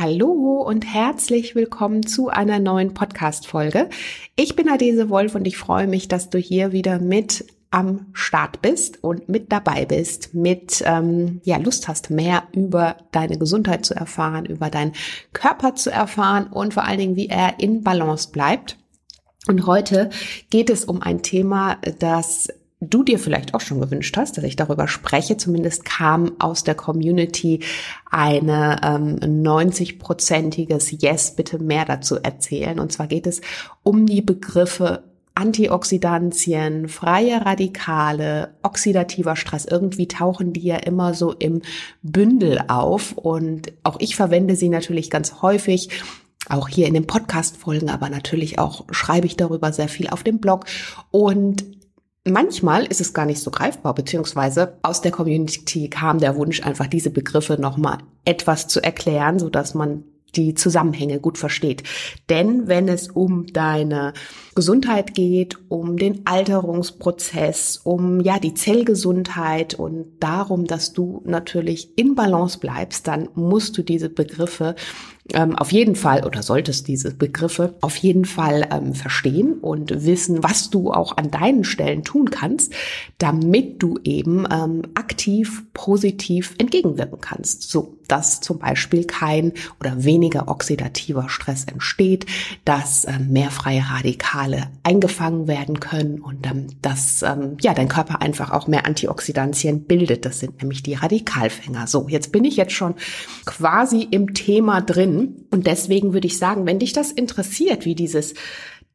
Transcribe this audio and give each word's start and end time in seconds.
Hallo 0.00 0.62
und 0.64 0.84
herzlich 0.84 1.56
willkommen 1.56 2.06
zu 2.06 2.28
einer 2.28 2.60
neuen 2.60 2.94
Podcast-Folge. 2.94 3.88
Ich 4.36 4.54
bin 4.54 4.68
Adese 4.68 5.10
Wolf 5.10 5.34
und 5.34 5.44
ich 5.44 5.56
freue 5.56 5.88
mich, 5.88 6.06
dass 6.06 6.30
du 6.30 6.38
hier 6.38 6.70
wieder 6.70 7.00
mit 7.00 7.46
am 7.72 8.06
Start 8.12 8.62
bist 8.62 9.02
und 9.02 9.28
mit 9.28 9.50
dabei 9.50 9.86
bist, 9.86 10.34
mit 10.34 10.84
ähm, 10.86 11.40
ja 11.42 11.56
Lust 11.56 11.88
hast, 11.88 12.10
mehr 12.10 12.44
über 12.52 12.94
deine 13.10 13.38
Gesundheit 13.38 13.84
zu 13.84 13.92
erfahren, 13.92 14.46
über 14.46 14.70
deinen 14.70 14.92
Körper 15.32 15.74
zu 15.74 15.90
erfahren 15.90 16.46
und 16.46 16.74
vor 16.74 16.84
allen 16.84 16.98
Dingen, 16.98 17.16
wie 17.16 17.26
er 17.26 17.58
in 17.58 17.82
Balance 17.82 18.30
bleibt. 18.30 18.78
Und 19.48 19.66
heute 19.66 20.10
geht 20.48 20.70
es 20.70 20.84
um 20.84 21.02
ein 21.02 21.22
Thema, 21.22 21.78
das 21.98 22.46
du 22.80 23.02
dir 23.02 23.18
vielleicht 23.18 23.54
auch 23.54 23.60
schon 23.60 23.80
gewünscht 23.80 24.16
hast, 24.16 24.36
dass 24.36 24.44
ich 24.44 24.56
darüber 24.56 24.86
spreche. 24.88 25.36
Zumindest 25.36 25.84
kam 25.84 26.32
aus 26.38 26.64
der 26.64 26.74
Community 26.74 27.60
eine 28.10 28.80
ähm, 28.82 29.16
90-prozentiges 29.44 31.02
Yes, 31.02 31.34
bitte 31.34 31.58
mehr 31.58 31.84
dazu 31.84 32.16
erzählen. 32.16 32.78
Und 32.78 32.92
zwar 32.92 33.08
geht 33.08 33.26
es 33.26 33.40
um 33.82 34.06
die 34.06 34.22
Begriffe 34.22 35.02
Antioxidantien, 35.34 36.88
freie 36.88 37.46
Radikale, 37.46 38.54
oxidativer 38.64 39.36
Stress. 39.36 39.66
Irgendwie 39.66 40.08
tauchen 40.08 40.52
die 40.52 40.64
ja 40.64 40.76
immer 40.76 41.14
so 41.14 41.32
im 41.32 41.62
Bündel 42.02 42.60
auf. 42.66 43.12
Und 43.12 43.72
auch 43.84 43.96
ich 44.00 44.16
verwende 44.16 44.56
sie 44.56 44.68
natürlich 44.68 45.10
ganz 45.10 45.40
häufig 45.40 45.90
auch 46.48 46.68
hier 46.68 46.86
in 46.86 46.94
den 46.94 47.06
Podcast-Folgen, 47.06 47.90
aber 47.90 48.08
natürlich 48.08 48.58
auch 48.58 48.84
schreibe 48.90 49.26
ich 49.26 49.36
darüber 49.36 49.72
sehr 49.72 49.88
viel 49.88 50.08
auf 50.08 50.24
dem 50.24 50.38
Blog. 50.38 50.64
Und 51.10 51.64
Manchmal 52.30 52.84
ist 52.86 53.00
es 53.00 53.14
gar 53.14 53.26
nicht 53.26 53.40
so 53.40 53.50
greifbar, 53.50 53.94
beziehungsweise 53.94 54.78
aus 54.82 55.00
der 55.00 55.12
Community 55.12 55.88
kam 55.88 56.18
der 56.18 56.36
Wunsch, 56.36 56.62
einfach 56.62 56.86
diese 56.86 57.10
Begriffe 57.10 57.60
nochmal 57.60 57.98
etwas 58.24 58.68
zu 58.68 58.82
erklären, 58.82 59.38
so 59.38 59.48
dass 59.48 59.74
man 59.74 60.04
die 60.36 60.54
Zusammenhänge 60.54 61.20
gut 61.20 61.38
versteht. 61.38 61.82
Denn 62.28 62.68
wenn 62.68 62.88
es 62.88 63.08
um 63.08 63.46
deine 63.46 64.12
Gesundheit 64.54 65.14
geht, 65.14 65.56
um 65.68 65.96
den 65.96 66.26
Alterungsprozess, 66.26 67.78
um 67.82 68.20
ja 68.20 68.38
die 68.38 68.54
Zellgesundheit 68.54 69.74
und 69.74 70.06
darum, 70.20 70.66
dass 70.66 70.92
du 70.92 71.22
natürlich 71.24 71.96
in 71.96 72.14
Balance 72.14 72.58
bleibst, 72.58 73.08
dann 73.08 73.28
musst 73.34 73.78
du 73.78 73.82
diese 73.82 74.10
Begriffe 74.10 74.74
ähm, 75.34 75.56
auf 75.56 75.72
jeden 75.72 75.94
Fall 75.94 76.24
oder 76.24 76.42
solltest 76.42 76.88
diese 76.88 77.14
Begriffe 77.14 77.74
auf 77.80 77.96
jeden 77.96 78.24
Fall 78.24 78.68
ähm, 78.72 78.94
verstehen 78.94 79.54
und 79.60 80.04
wissen, 80.04 80.42
was 80.42 80.70
du 80.70 80.90
auch 80.90 81.16
an 81.16 81.30
deinen 81.30 81.64
Stellen 81.64 82.04
tun 82.04 82.30
kannst, 82.30 82.72
damit 83.18 83.82
du 83.82 83.98
eben 84.04 84.46
ähm, 84.50 84.82
aktiv, 84.94 85.64
positiv 85.74 86.54
entgegenwirken 86.58 87.20
kannst. 87.20 87.70
So, 87.70 87.98
dass 88.08 88.40
zum 88.40 88.58
Beispiel 88.58 89.04
kein 89.04 89.52
oder 89.80 90.02
weniger 90.04 90.48
oxidativer 90.48 91.28
Stress 91.28 91.64
entsteht, 91.64 92.24
dass 92.64 93.06
ähm, 93.06 93.28
mehr 93.30 93.50
freie 93.50 93.82
Radikale 93.82 94.68
eingefangen 94.82 95.46
werden 95.46 95.78
können 95.78 96.20
und 96.20 96.46
ähm, 96.46 96.68
dass 96.80 97.22
ähm, 97.22 97.58
ja 97.60 97.74
dein 97.74 97.88
Körper 97.88 98.22
einfach 98.22 98.50
auch 98.50 98.66
mehr 98.66 98.86
Antioxidantien 98.86 99.84
bildet. 99.84 100.24
Das 100.24 100.40
sind 100.40 100.62
nämlich 100.62 100.82
die 100.82 100.94
Radikalfänger. 100.94 101.86
So, 101.86 102.08
jetzt 102.08 102.32
bin 102.32 102.44
ich 102.44 102.56
jetzt 102.56 102.72
schon 102.72 102.94
quasi 103.44 104.08
im 104.10 104.32
Thema 104.32 104.80
drin 104.80 105.17
und 105.50 105.66
deswegen 105.66 106.12
würde 106.12 106.26
ich 106.26 106.38
sagen, 106.38 106.66
wenn 106.66 106.78
dich 106.78 106.92
das 106.92 107.12
interessiert, 107.12 107.84
wie 107.84 107.94
dieses 107.94 108.34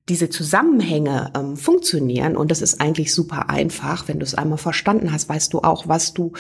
diese 0.09 0.29
Zusammenhänge 0.29 1.31
ähm, 1.33 1.55
funktionieren, 1.55 2.35
und 2.35 2.52
das 2.52 2.61
ist 2.61 2.81
eigentlich 2.81 3.13
super 3.13 3.49
einfach, 3.49 4.07
wenn 4.09 4.19
du 4.19 4.25
es 4.25 4.35
einmal 4.35 4.57
verstanden 4.57 5.13
hast, 5.13 5.29
weißt 5.29 5.53
du 5.53 5.59
auch, 5.59 5.88
was 5.88 6.13
du 6.13 6.33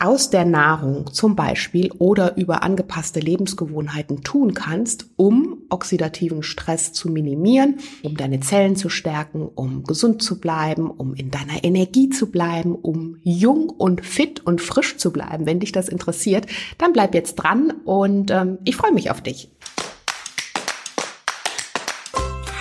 aus 0.00 0.30
der 0.30 0.44
Nahrung 0.44 1.12
zum 1.12 1.34
Beispiel 1.34 1.90
oder 1.98 2.36
über 2.36 2.62
angepasste 2.62 3.18
Lebensgewohnheiten 3.18 4.22
tun 4.22 4.54
kannst, 4.54 5.06
um 5.16 5.58
oxidativen 5.70 6.44
Stress 6.44 6.92
zu 6.92 7.10
minimieren, 7.10 7.78
um 8.04 8.16
deine 8.16 8.38
Zellen 8.38 8.76
zu 8.76 8.90
stärken, 8.90 9.48
um 9.52 9.82
gesund 9.82 10.22
zu 10.22 10.38
bleiben, 10.38 10.88
um 10.88 11.14
in 11.14 11.32
deiner 11.32 11.64
Energie 11.64 12.10
zu 12.10 12.30
bleiben, 12.30 12.76
um 12.76 13.16
jung 13.24 13.68
und 13.70 14.06
fit 14.06 14.46
und 14.46 14.60
frisch 14.60 14.98
zu 14.98 15.12
bleiben. 15.12 15.46
Wenn 15.46 15.58
dich 15.58 15.72
das 15.72 15.88
interessiert, 15.88 16.46
dann 16.78 16.92
bleib 16.92 17.12
jetzt 17.12 17.34
dran 17.34 17.72
und 17.84 18.30
ähm, 18.30 18.58
ich 18.64 18.76
freue 18.76 18.92
mich 18.92 19.10
auf 19.10 19.20
dich. 19.20 19.50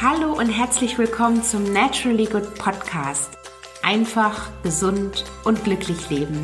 Hallo 0.01 0.33
und 0.33 0.49
herzlich 0.49 0.97
willkommen 0.97 1.43
zum 1.43 1.71
Naturally 1.71 2.25
Good 2.25 2.55
Podcast. 2.55 3.29
Einfach, 3.83 4.49
gesund 4.63 5.23
und 5.43 5.63
glücklich 5.63 6.09
leben 6.09 6.43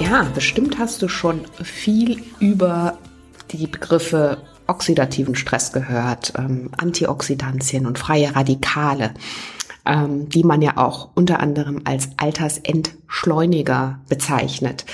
Ja, 0.00 0.26
bestimmt 0.34 0.78
hast 0.78 1.02
du 1.02 1.08
schon 1.08 1.42
viel 1.62 2.22
über 2.40 2.98
die 3.52 3.66
Begriffe 3.66 4.38
oxidativen 4.66 5.34
Stress 5.36 5.72
gehört, 5.72 6.32
ähm, 6.36 6.70
Antioxidantien 6.76 7.86
und 7.86 7.98
freie 7.98 8.34
Radikale, 8.34 9.14
ähm, 9.86 10.28
die 10.28 10.42
man 10.42 10.62
ja 10.62 10.76
auch 10.78 11.10
unter 11.14 11.40
anderem 11.40 11.82
als 11.84 12.08
Altersentschleuniger 12.16 14.00
bezeichnet. 14.08 14.84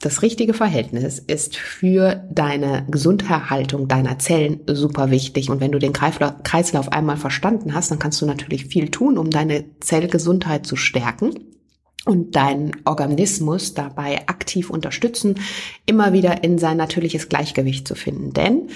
Das 0.00 0.22
richtige 0.22 0.54
Verhältnis 0.54 1.18
ist 1.18 1.56
für 1.56 2.24
deine 2.30 2.86
Gesunderhaltung 2.88 3.88
deiner 3.88 4.18
Zellen 4.18 4.60
super 4.66 5.10
wichtig. 5.10 5.50
Und 5.50 5.60
wenn 5.60 5.72
du 5.72 5.78
den 5.78 5.92
Kreislauf 5.92 6.90
einmal 6.90 7.18
verstanden 7.18 7.74
hast, 7.74 7.90
dann 7.90 7.98
kannst 7.98 8.22
du 8.22 8.26
natürlich 8.26 8.64
viel 8.64 8.90
tun, 8.90 9.18
um 9.18 9.28
deine 9.28 9.64
Zellgesundheit 9.80 10.64
zu 10.64 10.76
stärken 10.76 11.34
und 12.06 12.34
deinen 12.34 12.76
Organismus 12.84 13.74
dabei 13.74 14.26
aktiv 14.28 14.70
unterstützen, 14.70 15.36
immer 15.86 16.12
wieder 16.12 16.42
in 16.42 16.58
sein 16.58 16.76
natürliches 16.76 17.28
Gleichgewicht 17.28 17.86
zu 17.86 17.94
finden. 17.94 18.32
Denn 18.32 18.68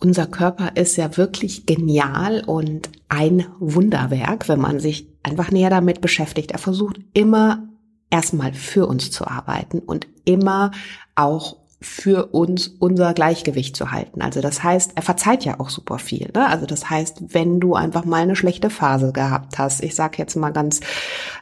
unser 0.00 0.26
Körper 0.26 0.72
ist 0.74 0.96
ja 0.96 1.16
wirklich 1.16 1.64
genial 1.64 2.42
und 2.44 2.90
ein 3.08 3.46
Wunderwerk, 3.60 4.48
wenn 4.48 4.60
man 4.60 4.80
sich 4.80 5.06
einfach 5.22 5.52
näher 5.52 5.70
damit 5.70 6.00
beschäftigt. 6.00 6.50
Er 6.50 6.58
versucht 6.58 6.98
immer 7.14 7.68
erstmal 8.10 8.52
für 8.52 8.86
uns 8.86 9.10
zu 9.10 9.26
arbeiten 9.26 9.78
und 9.78 10.08
immer 10.24 10.72
auch 11.14 11.56
für 11.82 12.26
uns 12.26 12.68
unser 12.68 13.12
Gleichgewicht 13.12 13.76
zu 13.76 13.90
halten. 13.90 14.22
Also 14.22 14.40
das 14.40 14.62
heißt, 14.62 14.92
er 14.94 15.02
verzeiht 15.02 15.44
ja 15.44 15.60
auch 15.60 15.68
super 15.68 15.98
viel. 15.98 16.30
Ne? 16.34 16.48
Also 16.48 16.66
das 16.66 16.88
heißt, 16.88 17.34
wenn 17.34 17.60
du 17.60 17.74
einfach 17.74 18.04
mal 18.04 18.22
eine 18.22 18.36
schlechte 18.36 18.70
Phase 18.70 19.12
gehabt 19.12 19.58
hast, 19.58 19.82
ich 19.82 19.94
sag 19.94 20.18
jetzt 20.18 20.36
mal 20.36 20.50
ganz 20.50 20.80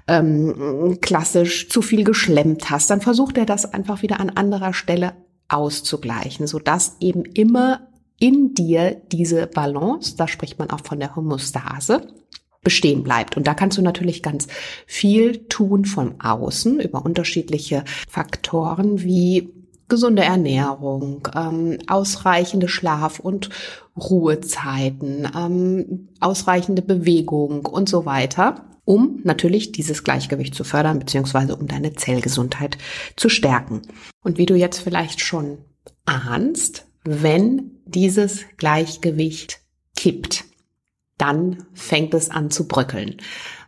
ähm, 0.09 0.99
klassisch, 1.01 1.69
zu 1.69 1.83
viel 1.83 2.05
geschlemmt 2.05 2.71
hast, 2.71 2.91
dann 2.91 3.01
versucht 3.01 3.39
er 3.39 3.47
das 3.47 3.73
einfach 3.73 4.03
wieder 4.03 4.21
an 4.21 4.31
anderer 4.31 4.73
Stelle 4.73 5.13
auszugleichen, 5.49 6.47
sodass 6.47 6.97
eben 7.01 7.25
immer 7.25 7.89
in 8.19 8.55
dir 8.55 9.01
diese 9.13 9.47
Balance, 9.47 10.17
da 10.17 10.29
spricht 10.29 10.59
man 10.59 10.71
auch 10.71 10.85
von 10.85 11.01
der 11.01 11.17
Homostase, 11.17 12.07
bestehen 12.63 13.03
bleibt. 13.03 13.37
Und 13.37 13.47
da 13.47 13.55
kannst 13.55 13.79
du 13.79 13.83
natürlich 13.83 14.23
ganz 14.23 14.47
viel 14.87 15.47
tun 15.47 15.87
von 15.87 16.21
außen 16.21 16.81
über 16.81 17.05
unterschiedliche 17.05 17.85
Faktoren 18.09 19.03
wie 19.03 19.49
gesunde 19.91 20.23
Ernährung, 20.23 21.29
ähm, 21.37 21.79
ausreichende 21.87 22.69
Schlaf- 22.69 23.21
und 23.21 23.51
Ruhezeiten, 23.97 25.29
ähm, 25.37 26.09
ausreichende 26.21 26.81
Bewegung 26.81 27.67
und 27.67 27.89
so 27.89 28.07
weiter, 28.07 28.65
um 28.87 29.21
natürlich 29.25 29.73
dieses 29.73 30.03
Gleichgewicht 30.03 30.55
zu 30.55 30.65
fördern, 30.65 30.99
beziehungsweise 30.99 31.55
um 31.55 31.67
deine 31.67 31.93
Zellgesundheit 31.93 32.79
zu 33.17 33.29
stärken. 33.29 33.83
Und 34.23 34.39
wie 34.39 34.47
du 34.47 34.55
jetzt 34.55 34.79
vielleicht 34.79 35.21
schon 35.21 35.59
ahnst, 36.07 36.87
wenn 37.05 37.73
dieses 37.85 38.45
Gleichgewicht 38.57 39.61
kippt, 39.97 40.45
dann 41.19 41.67
fängt 41.75 42.15
es 42.15 42.31
an 42.31 42.51
zu 42.51 42.67
bröckeln. 42.67 43.17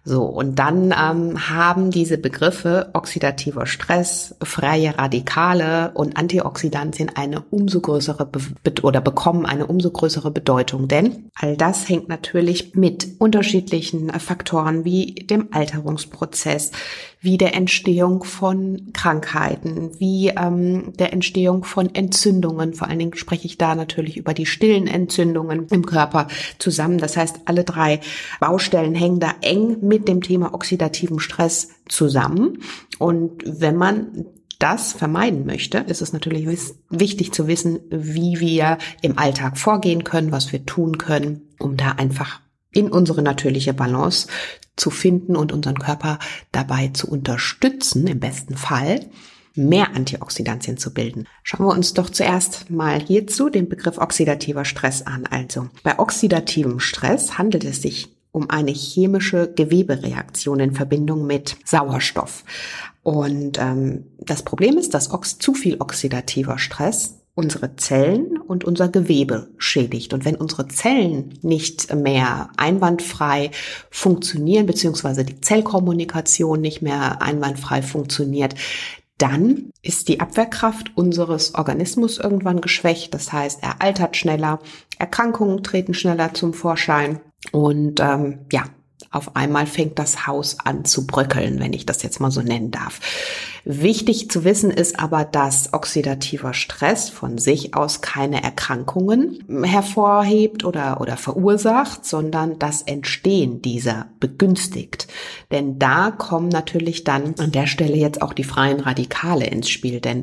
So, 0.04 0.24
und 0.24 0.58
dann 0.58 0.92
ähm, 0.92 1.48
haben 1.48 1.92
diese 1.92 2.18
Begriffe 2.18 2.90
oxidativer 2.92 3.66
Stress, 3.66 4.34
freie 4.42 4.98
Radikale 4.98 5.92
und 5.94 6.16
Antioxidantien 6.16 7.12
eine 7.14 7.42
umso 7.50 7.80
größere 7.80 8.26
Be 8.26 8.40
oder 8.82 9.00
bekommen 9.00 9.46
eine 9.46 9.68
umso 9.68 9.92
größere 9.92 10.32
Bedeutung. 10.32 10.88
Denn 10.88 11.30
all 11.36 11.56
das 11.56 11.88
hängt 11.88 12.08
natürlich 12.08 12.74
mit 12.74 13.20
unterschiedlichen 13.20 14.10
Faktoren 14.18 14.84
wie 14.84 15.14
dem 15.14 15.48
Alterungsprozess, 15.52 16.72
wie 17.20 17.38
der 17.38 17.54
Entstehung 17.54 18.24
von 18.24 18.88
Krankheiten, 18.92 19.92
wie 20.00 20.30
ähm, 20.30 20.92
der 20.98 21.12
Entstehung 21.12 21.62
von 21.62 21.94
Entzündungen. 21.94 22.74
Vor 22.74 22.88
allen 22.88 22.98
Dingen 22.98 23.14
spreche 23.14 23.46
ich 23.46 23.56
da 23.56 23.76
natürlich 23.76 24.16
über 24.16 24.34
die 24.34 24.46
stillen 24.46 24.88
Entzündungen 24.88 25.68
im 25.68 25.86
Körper 25.86 26.26
zusammen. 26.58 26.98
Das 26.98 27.16
heißt, 27.16 27.42
alle 27.44 27.62
drei 27.62 28.00
Baustellen 28.40 28.96
hängen 28.96 29.20
da 29.20 29.34
eng 29.42 29.76
mit 29.92 30.08
dem 30.08 30.22
Thema 30.22 30.54
oxidativen 30.54 31.20
Stress 31.20 31.68
zusammen. 31.86 32.62
Und 32.98 33.42
wenn 33.44 33.76
man 33.76 34.24
das 34.58 34.94
vermeiden 34.94 35.44
möchte, 35.44 35.78
ist 35.80 36.00
es 36.00 36.14
natürlich 36.14 36.48
wichtig 36.88 37.32
zu 37.32 37.46
wissen, 37.46 37.80
wie 37.90 38.40
wir 38.40 38.78
im 39.02 39.18
Alltag 39.18 39.58
vorgehen 39.58 40.02
können, 40.02 40.32
was 40.32 40.50
wir 40.50 40.64
tun 40.64 40.96
können, 40.96 41.42
um 41.58 41.76
da 41.76 41.90
einfach 41.90 42.40
in 42.72 42.90
unsere 42.90 43.20
natürliche 43.20 43.74
Balance 43.74 44.28
zu 44.76 44.88
finden 44.88 45.36
und 45.36 45.52
unseren 45.52 45.78
Körper 45.78 46.18
dabei 46.52 46.88
zu 46.88 47.06
unterstützen, 47.10 48.06
im 48.06 48.18
besten 48.18 48.56
Fall, 48.56 49.10
mehr 49.54 49.94
Antioxidantien 49.94 50.78
zu 50.78 50.94
bilden. 50.94 51.28
Schauen 51.42 51.66
wir 51.66 51.74
uns 51.74 51.92
doch 51.92 52.08
zuerst 52.08 52.70
mal 52.70 52.98
hierzu 52.98 53.50
den 53.50 53.68
Begriff 53.68 53.98
oxidativer 53.98 54.64
Stress 54.64 55.02
an. 55.02 55.26
Also 55.26 55.68
bei 55.82 55.98
oxidativem 55.98 56.80
Stress 56.80 57.36
handelt 57.36 57.64
es 57.64 57.82
sich 57.82 58.08
um 58.32 58.50
eine 58.50 58.72
chemische 58.72 59.52
Gewebereaktion 59.54 60.58
in 60.60 60.72
Verbindung 60.72 61.26
mit 61.26 61.56
Sauerstoff. 61.64 62.44
Und 63.02 63.58
ähm, 63.60 64.06
das 64.18 64.42
Problem 64.42 64.78
ist, 64.78 64.94
dass 64.94 65.10
ox 65.10 65.38
zu 65.38 65.54
viel 65.54 65.76
oxidativer 65.80 66.58
Stress 66.58 67.18
unsere 67.34 67.76
Zellen 67.76 68.36
und 68.36 68.64
unser 68.64 68.88
Gewebe 68.88 69.48
schädigt. 69.56 70.12
Und 70.12 70.24
wenn 70.24 70.36
unsere 70.36 70.68
Zellen 70.68 71.38
nicht 71.42 71.94
mehr 71.94 72.50
einwandfrei 72.56 73.50
funktionieren, 73.90 74.66
beziehungsweise 74.66 75.24
die 75.24 75.40
Zellkommunikation 75.40 76.60
nicht 76.60 76.82
mehr 76.82 77.22
einwandfrei 77.22 77.80
funktioniert, 77.80 78.54
dann 79.16 79.70
ist 79.82 80.08
die 80.08 80.20
Abwehrkraft 80.20 80.96
unseres 80.96 81.54
Organismus 81.54 82.18
irgendwann 82.18 82.60
geschwächt. 82.60 83.14
Das 83.14 83.32
heißt, 83.32 83.62
er 83.62 83.80
altert 83.80 84.16
schneller, 84.16 84.58
Erkrankungen 84.98 85.62
treten 85.62 85.94
schneller 85.94 86.34
zum 86.34 86.52
Vorschein 86.52 87.20
und 87.50 88.00
ähm, 88.00 88.40
ja, 88.52 88.64
auf 89.10 89.36
einmal 89.36 89.66
fängt 89.66 89.98
das 89.98 90.26
Haus 90.26 90.56
an 90.64 90.84
zu 90.84 91.06
bröckeln, 91.06 91.60
wenn 91.60 91.74
ich 91.74 91.84
das 91.84 92.02
jetzt 92.02 92.20
mal 92.20 92.30
so 92.30 92.40
nennen 92.40 92.70
darf. 92.70 93.00
Wichtig 93.64 94.30
zu 94.30 94.44
wissen 94.44 94.70
ist 94.70 94.98
aber, 94.98 95.24
dass 95.24 95.72
oxidativer 95.74 96.54
Stress 96.54 97.10
von 97.10 97.36
sich 97.38 97.74
aus 97.74 98.00
keine 98.00 98.42
Erkrankungen 98.42 99.44
hervorhebt 99.64 100.64
oder, 100.64 101.00
oder 101.00 101.16
verursacht, 101.16 102.06
sondern 102.06 102.58
das 102.58 102.82
Entstehen 102.82 103.60
dieser 103.60 104.06
begünstigt. 104.18 105.08
Denn 105.50 105.78
da 105.78 106.10
kommen 106.10 106.48
natürlich 106.48 107.04
dann 107.04 107.34
an 107.38 107.52
der 107.52 107.66
Stelle 107.66 107.96
jetzt 107.96 108.22
auch 108.22 108.32
die 108.32 108.44
freien 108.44 108.80
Radikale 108.80 109.46
ins 109.46 109.68
Spiel, 109.68 110.00
denn 110.00 110.22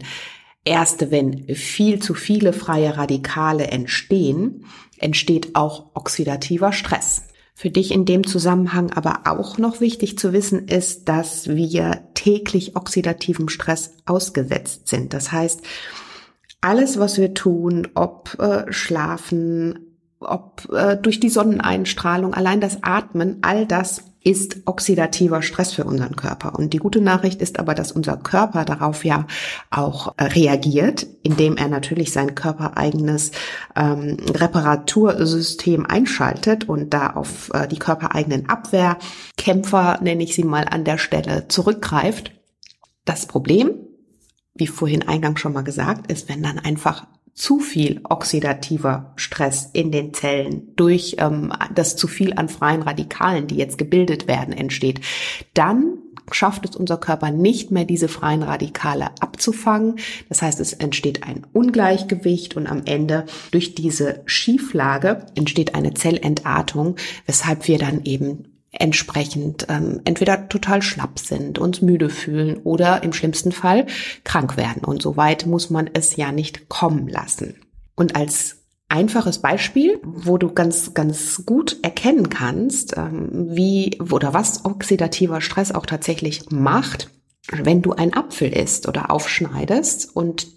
Erst 0.66 1.10
wenn 1.10 1.48
viel 1.56 2.00
zu 2.00 2.14
viele 2.14 2.52
freie 2.52 2.98
Radikale 2.98 3.68
entstehen, 3.68 4.66
entsteht 5.00 5.56
auch 5.56 5.88
oxidativer 5.94 6.72
Stress. 6.72 7.24
Für 7.56 7.70
dich 7.70 7.92
in 7.92 8.06
dem 8.06 8.26
Zusammenhang 8.26 8.92
aber 8.92 9.24
auch 9.26 9.58
noch 9.58 9.82
wichtig 9.82 10.18
zu 10.18 10.32
wissen 10.32 10.70
ist, 10.70 11.10
dass 11.10 11.50
wir 11.50 12.04
täglich 12.14 12.78
oxidativem 12.78 13.50
Stress 13.50 13.96
ausgesetzt 14.06 14.88
sind. 14.88 15.14
Das 15.14 15.34
heißt, 15.34 15.62
alles, 16.62 17.00
was 17.00 17.18
wir 17.18 17.34
tun, 17.34 17.90
ob 17.96 18.38
äh, 18.40 18.72
schlafen, 18.72 19.89
ob 20.20 20.68
äh, 20.72 20.98
durch 20.98 21.20
die 21.20 21.30
Sonneneinstrahlung, 21.30 22.34
allein 22.34 22.62
das 22.62 22.84
Atmen, 22.84 23.40
all 23.42 23.66
das 23.66 24.04
ist 24.22 24.58
oxidativer 24.66 25.42
Stress 25.42 25.74
für 25.74 25.86
unseren 25.86 26.16
Körper. 26.16 26.56
Und 26.60 26.74
die 26.74 26.78
gute 26.78 27.00
Nachricht 27.00 27.42
ist 27.42 27.58
aber, 27.58 27.74
dass 27.74 27.94
unser 27.94 28.18
Körper 28.18 28.66
darauf 28.66 29.06
ja 29.06 29.26
auch 29.70 30.14
äh, 30.18 30.26
reagiert, 30.26 31.08
indem 31.24 31.56
er 31.56 31.70
natürlich 31.70 32.12
sein 32.12 32.36
körpereigenes 32.36 33.32
ähm, 33.78 34.18
Reparatursystem 34.34 35.86
einschaltet 35.86 36.68
und 36.68 36.94
da 36.94 37.12
auf 37.12 37.50
äh, 37.54 37.68
die 37.68 37.80
körpereigenen 37.80 38.50
Abwehrkämpfer, 38.50 40.00
nenne 40.02 40.24
ich 40.24 40.36
sie 40.36 40.44
mal 40.44 40.66
an 40.70 40.84
der 40.84 40.98
Stelle, 40.98 41.48
zurückgreift. 41.48 42.34
Das 43.06 43.26
Problem, 43.26 43.72
wie 44.54 44.68
vorhin 44.68 45.08
eingangs 45.08 45.40
schon 45.40 45.54
mal 45.54 45.64
gesagt, 45.64 46.12
ist, 46.12 46.28
wenn 46.28 46.44
dann 46.44 46.60
einfach 46.60 47.08
zu 47.40 47.60
viel 47.60 48.02
oxidativer 48.04 49.14
Stress 49.16 49.70
in 49.72 49.94
den 49.94 50.14
Zellen 50.14 50.74
durch 50.76 51.16
ähm, 51.20 51.54
das 51.74 51.96
zu 51.96 52.10
viel 52.10 52.34
an 52.34 52.50
freien 52.50 52.82
Radikalen, 52.82 53.48
die 53.48 53.56
jetzt 53.56 53.78
gebildet 53.78 54.28
werden, 54.28 54.54
entsteht, 54.54 55.00
dann 55.54 56.00
schafft 56.32 56.66
es 56.70 56.76
unser 56.76 56.98
Körper 56.98 57.32
nicht 57.32 57.72
mehr, 57.72 57.86
diese 57.86 58.10
freien 58.10 58.44
Radikale 58.44 59.12
abzufangen. 59.22 59.96
Das 60.28 60.42
heißt, 60.42 60.60
es 60.60 60.74
entsteht 60.74 61.24
ein 61.24 61.48
Ungleichgewicht 61.54 62.58
und 62.58 62.68
am 62.68 62.82
Ende 62.84 63.26
durch 63.52 63.74
diese 63.74 64.22
Schieflage 64.26 65.26
entsteht 65.36 65.76
eine 65.76 65.94
Zellentartung, 65.94 66.98
weshalb 67.26 67.70
wir 67.70 67.80
dann 67.80 68.04
eben 68.04 68.49
entsprechend 68.72 69.68
ähm, 69.70 70.02
entweder 70.06 70.48
total 70.50 70.82
schlapp 70.82 71.20
sind, 71.20 71.58
uns 71.60 71.82
müde 71.82 72.10
fühlen 72.10 72.58
oder 72.64 73.04
im 73.04 73.14
schlimmsten 73.14 73.52
Fall 73.52 73.88
krank 74.24 74.58
werden. 74.58 74.84
Und 74.84 75.02
so 75.02 75.18
weit 75.18 75.46
muss 75.46 75.70
man 75.70 75.90
es 75.92 76.16
ja 76.16 76.32
nicht 76.32 76.70
kommen 76.70 77.08
lassen. 77.08 77.56
Und 77.96 78.16
als 78.16 78.58
einfaches 78.90 79.40
Beispiel, 79.40 80.00
wo 80.04 80.38
du 80.38 80.52
ganz, 80.52 80.94
ganz 80.94 81.44
gut 81.46 81.78
erkennen 81.84 82.30
kannst, 82.30 82.98
ähm, 82.98 83.30
wie 83.32 84.00
oder 84.00 84.34
was 84.34 84.66
oxidativer 84.66 85.42
Stress 85.42 85.72
auch 85.72 85.86
tatsächlich 85.86 86.50
macht, 86.52 87.10
wenn 87.52 87.82
du 87.82 87.94
einen 87.94 88.14
Apfel 88.14 88.50
isst 88.50 88.88
oder 88.88 89.12
aufschneidest 89.12 90.16
und 90.16 90.48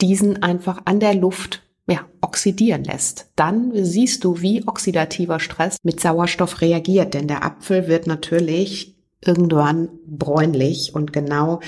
diesen 0.00 0.42
einfach 0.42 0.82
an 0.84 1.00
der 1.00 1.14
Luft 1.14 1.62
ja, 1.88 2.06
oxidieren 2.20 2.84
lässt, 2.84 3.30
dann 3.34 3.72
siehst 3.74 4.22
du, 4.24 4.40
wie 4.40 4.66
oxidativer 4.66 5.40
Stress 5.40 5.78
mit 5.82 6.00
Sauerstoff 6.00 6.60
reagiert, 6.60 7.14
denn 7.14 7.28
der 7.28 7.44
Apfel 7.44 7.88
wird 7.88 8.06
natürlich 8.06 8.96
irgendwann 9.24 9.88
bräunlich 10.06 10.94
und 10.94 11.12
genau 11.12 11.60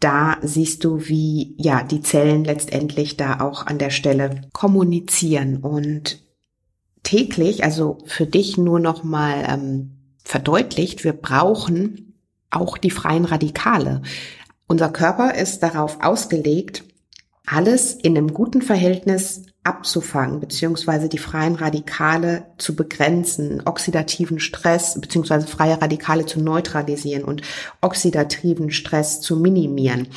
da 0.00 0.36
siehst 0.42 0.84
du, 0.84 1.08
wie 1.08 1.54
ja 1.58 1.82
die 1.82 2.02
Zellen 2.02 2.44
letztendlich 2.44 3.16
da 3.16 3.40
auch 3.40 3.66
an 3.66 3.78
der 3.78 3.90
Stelle 3.90 4.42
kommunizieren 4.52 5.58
und 5.58 6.22
täglich, 7.02 7.64
also 7.64 7.98
für 8.04 8.26
dich 8.26 8.58
nur 8.58 8.80
noch 8.80 9.04
mal 9.04 9.44
ähm, 9.48 9.92
verdeutlicht, 10.24 11.04
wir 11.04 11.12
brauchen 11.12 12.20
auch 12.50 12.78
die 12.78 12.90
freien 12.90 13.24
Radikale. 13.24 14.02
Unser 14.66 14.88
Körper 14.88 15.34
ist 15.34 15.62
darauf 15.62 16.02
ausgelegt, 16.02 16.84
alles 17.46 17.94
in 17.94 18.16
einem 18.16 18.34
guten 18.34 18.60
Verhältnis 18.60 19.45
abzufangen, 19.66 20.40
beziehungsweise 20.40 21.08
die 21.08 21.18
freien 21.18 21.56
Radikale 21.56 22.46
zu 22.56 22.76
begrenzen, 22.76 23.62
oxidativen 23.64 24.38
Stress, 24.38 24.98
beziehungsweise 25.00 25.46
freie 25.46 25.80
Radikale 25.80 26.24
zu 26.24 26.40
neutralisieren 26.40 27.24
und 27.24 27.42
oxidativen 27.80 28.70
Stress 28.70 29.20
zu 29.20 29.36
minimieren. 29.36 30.08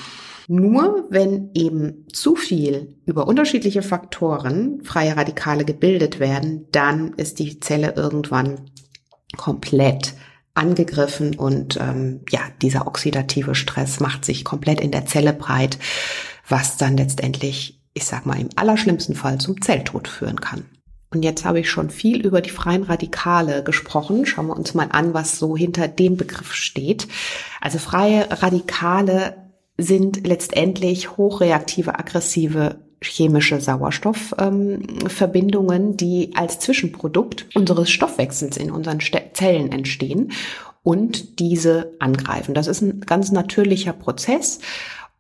Nur 0.48 1.06
wenn 1.10 1.52
eben 1.54 2.08
zu 2.12 2.36
viel 2.36 2.96
über 3.06 3.28
unterschiedliche 3.28 3.82
Faktoren 3.82 4.82
freie 4.84 5.16
Radikale 5.16 5.66
gebildet 5.66 6.20
werden, 6.20 6.68
dann 6.72 7.14
ist 7.14 7.40
die 7.40 7.60
Zelle 7.60 7.94
irgendwann 7.96 8.72
komplett 9.38 10.14
angegriffen 10.56 11.36
und 11.36 11.78
ähm, 11.80 12.22
ja, 12.32 12.42
dieser 12.62 12.88
oxidative 12.88 13.56
Stress 13.56 14.00
macht 14.00 14.26
sich 14.26 14.44
komplett 14.44 14.82
in 14.82 14.92
der 14.92 15.06
Zelle 15.06 15.34
breit, 15.34 15.78
was 16.48 16.78
dann 16.78 16.98
letztendlich 16.98 17.79
ich 17.94 18.06
sag 18.06 18.26
mal, 18.26 18.40
im 18.40 18.50
allerschlimmsten 18.56 19.16
Fall 19.16 19.40
zum 19.40 19.62
Zelltod 19.62 20.08
führen 20.08 20.42
kann. 20.42 20.66
Und 21.12 21.24
jetzt 21.24 21.44
habe 21.44 21.60
ich 21.60 21.70
schon 21.70 21.90
viel 21.90 22.26
über 22.26 22.42
die 22.42 22.52
freien 22.52 22.84
Radikale 22.84 23.64
gesprochen. 23.64 24.28
Schauen 24.28 24.48
wir 24.48 24.56
uns 24.56 24.76
mal 24.76 24.90
an, 24.92 25.14
was 25.14 25.40
so 25.40 25.58
hinter 25.58 25.88
dem 25.88 26.18
Begriff 26.18 26.54
steht. 26.54 27.08
Also 27.62 27.80
freie 27.80 28.44
Radikale 28.44 29.50
sind 29.78 30.28
letztendlich 30.28 31.18
hochreaktive, 31.18 31.98
aggressive 31.98 32.82
chemische 33.02 33.62
Sauerstoffverbindungen, 33.62 35.84
ähm, 35.84 35.98
die 35.98 36.32
als 36.36 36.60
Zwischenprodukt 36.60 37.48
unseres 37.56 37.90
Stoffwechsels 37.90 38.58
in 38.58 38.72
unseren 38.72 39.00
Zellen 39.34 39.72
entstehen 39.72 40.34
und 40.84 41.40
diese 41.40 41.94
angreifen. 42.00 42.54
Das 42.54 42.68
ist 42.68 42.82
ein 42.82 43.00
ganz 43.02 43.32
natürlicher 43.32 43.94
Prozess 43.94 44.60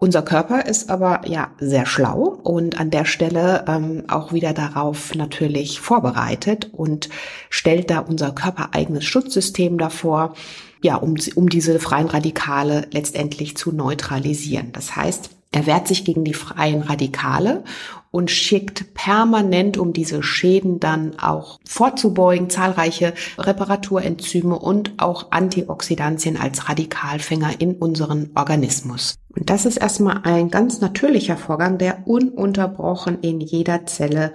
unser 0.01 0.21
Körper 0.21 0.65
ist 0.65 0.89
aber 0.89 1.27
ja 1.27 1.51
sehr 1.59 1.85
schlau 1.85 2.39
und 2.41 2.79
an 2.79 2.89
der 2.89 3.03
Stelle 3.03 3.65
ähm, 3.67 4.05
auch 4.07 4.31
wieder 4.31 4.53
darauf 4.53 5.13
natürlich 5.13 5.81
vorbereitet 5.81 6.69
und 6.71 7.09
stellt 7.49 7.89
da 7.89 7.99
unser 7.99 8.31
körpereigenes 8.31 9.03
Schutzsystem 9.03 9.77
davor, 9.77 10.35
ja, 10.81 10.95
um, 10.95 11.15
um 11.35 11.49
diese 11.49 11.79
freien 11.79 12.07
Radikale 12.07 12.87
letztendlich 12.91 13.57
zu 13.57 13.73
neutralisieren. 13.73 14.71
Das 14.71 14.95
heißt, 14.95 15.31
Er 15.51 15.65
wehrt 15.65 15.87
sich 15.87 16.05
gegen 16.05 16.23
die 16.23 16.35
freien 16.35 16.83
Radikale 16.83 17.63
und 18.11 18.29
schickt 18.29 18.93
permanent, 18.93 19.77
um 19.77 19.93
diese 19.93 20.21
Schäden 20.21 20.79
dann 20.79 21.17
auch 21.19 21.59
vorzubeugen, 21.65 22.51
zahlreiche 22.51 23.13
Reparaturenzyme 23.37 24.57
und 24.57 24.93
auch 24.97 25.31
Antioxidantien 25.31 26.37
als 26.37 26.69
Radikalfänger 26.69 27.59
in 27.59 27.75
unseren 27.75 28.29
Organismus. 28.35 29.15
Und 29.39 29.49
das 29.49 29.65
ist 29.65 29.77
erstmal 29.77 30.21
ein 30.23 30.49
ganz 30.49 30.81
natürlicher 30.81 31.37
Vorgang, 31.37 31.77
der 31.77 32.07
ununterbrochen 32.07 33.21
in 33.21 33.39
jeder 33.39 33.85
Zelle 33.85 34.33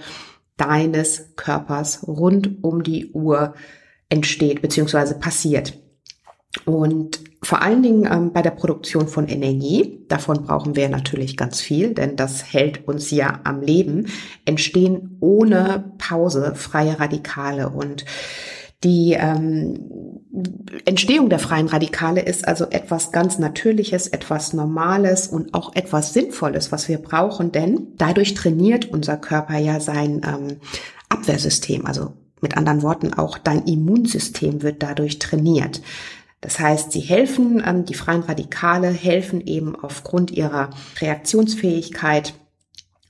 deines 0.56 1.36
Körpers 1.36 2.08
rund 2.08 2.64
um 2.64 2.82
die 2.82 3.12
Uhr 3.12 3.54
entsteht 4.08 4.62
bzw. 4.62 5.14
passiert. 5.14 5.78
Und 6.64 7.20
vor 7.42 7.60
allen 7.60 7.82
Dingen 7.82 8.08
ähm, 8.10 8.32
bei 8.32 8.40
der 8.40 8.52
Produktion 8.52 9.06
von 9.08 9.28
Energie, 9.28 10.04
davon 10.08 10.44
brauchen 10.44 10.76
wir 10.76 10.88
natürlich 10.88 11.36
ganz 11.36 11.60
viel, 11.60 11.92
denn 11.92 12.16
das 12.16 12.52
hält 12.52 12.88
uns 12.88 13.10
ja 13.10 13.40
am 13.44 13.60
Leben, 13.60 14.06
entstehen 14.46 15.18
ohne 15.20 15.92
Pause 15.98 16.54
freie 16.54 16.98
Radikale. 16.98 17.68
Und 17.68 18.06
die 18.84 19.14
ähm, 19.18 20.20
Entstehung 20.84 21.30
der 21.30 21.38
freien 21.38 21.68
Radikale 21.68 22.20
ist 22.20 22.46
also 22.46 22.66
etwas 22.66 23.12
ganz 23.12 23.38
Natürliches, 23.38 24.08
etwas 24.08 24.52
Normales 24.52 25.26
und 25.28 25.54
auch 25.54 25.74
etwas 25.74 26.12
Sinnvolles, 26.12 26.70
was 26.70 26.88
wir 26.88 26.98
brauchen, 26.98 27.50
denn 27.50 27.88
dadurch 27.96 28.34
trainiert 28.34 28.86
unser 28.86 29.16
Körper 29.16 29.56
ja 29.58 29.80
sein 29.80 30.20
ähm, 30.26 30.58
Abwehrsystem. 31.08 31.86
Also 31.86 32.12
mit 32.40 32.56
anderen 32.56 32.82
Worten, 32.82 33.14
auch 33.14 33.38
dein 33.38 33.64
Immunsystem 33.64 34.62
wird 34.62 34.82
dadurch 34.82 35.18
trainiert. 35.18 35.80
Das 36.40 36.60
heißt, 36.60 36.92
sie 36.92 37.00
helfen, 37.00 37.62
ähm, 37.64 37.86
die 37.86 37.94
freien 37.94 38.22
Radikale 38.22 38.88
helfen 38.88 39.40
eben 39.40 39.74
aufgrund 39.76 40.30
ihrer 40.30 40.70
Reaktionsfähigkeit 41.00 42.34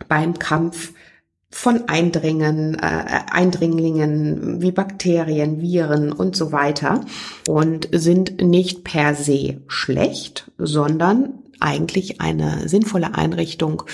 beim 0.09 0.39
Kampf 0.39 0.93
von 1.55 1.89
Eindringen, 1.89 2.75
äh, 2.75 3.21
Eindringlingen 3.31 4.61
wie 4.61 4.73
Bakterien, 4.73 5.61
Viren 5.61 6.11
und 6.11 6.35
so 6.35 6.51
weiter 6.51 7.03
und 7.49 7.89
sind 7.93 8.43
nicht 8.43 8.83
per 8.83 9.15
se 9.15 9.63
schlecht, 9.69 10.51
sondern 10.59 11.35
eigentlich 11.61 12.21
eine 12.21 12.69
sinnvolle 12.69 13.15
Einrichtung 13.15 13.85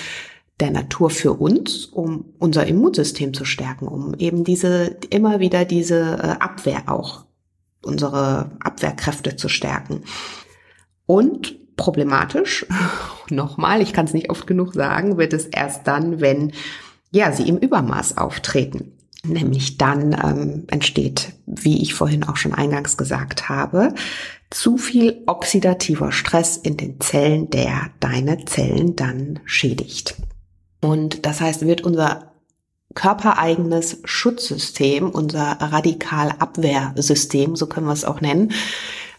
der 0.59 0.71
Natur 0.71 1.11
für 1.11 1.33
uns, 1.33 1.85
um 1.85 2.33
unser 2.39 2.65
Immunsystem 2.65 3.31
zu 3.35 3.45
stärken, 3.45 3.87
um 3.87 4.15
eben 4.15 4.43
diese 4.43 4.97
immer 5.11 5.39
wieder 5.39 5.63
diese 5.63 5.99
äh, 5.99 6.43
Abwehr 6.43 6.83
auch 6.87 7.25
unsere 7.83 8.51
Abwehrkräfte 8.59 9.35
zu 9.35 9.49
stärken. 9.49 10.01
Und 11.05 11.75
problematisch, 11.75 12.65
nochmal, 13.29 13.81
ich 13.81 13.93
kann 13.93 14.05
es 14.05 14.13
nicht 14.13 14.31
oft 14.31 14.47
genug 14.47 14.73
sagen, 14.73 15.19
wird 15.19 15.33
es 15.33 15.45
erst 15.45 15.85
dann, 15.87 16.21
wenn 16.21 16.53
ja 17.11 17.31
sie 17.31 17.47
im 17.47 17.57
Übermaß 17.57 18.17
auftreten. 18.17 18.93
Nämlich 19.23 19.77
dann 19.77 20.13
ähm, 20.13 20.63
entsteht, 20.71 21.33
wie 21.45 21.83
ich 21.83 21.93
vorhin 21.93 22.23
auch 22.23 22.37
schon 22.37 22.55
eingangs 22.55 22.97
gesagt 22.97 23.49
habe, 23.49 23.93
zu 24.49 24.77
viel 24.77 25.21
oxidativer 25.27 26.11
Stress 26.11 26.57
in 26.57 26.75
den 26.75 26.99
Zellen, 26.99 27.51
der 27.51 27.91
deine 27.99 28.43
Zellen 28.45 28.95
dann 28.95 29.39
schädigt. 29.45 30.15
Und 30.81 31.27
das 31.27 31.39
heißt, 31.39 31.67
wird 31.67 31.81
unser 31.81 32.31
körpereigenes 32.95 33.99
Schutzsystem, 34.03 35.09
unser 35.09 35.57
Radikalabwehrsystem, 35.61 37.55
so 37.55 37.67
können 37.67 37.85
wir 37.85 37.93
es 37.93 38.05
auch 38.05 38.21
nennen, 38.21 38.51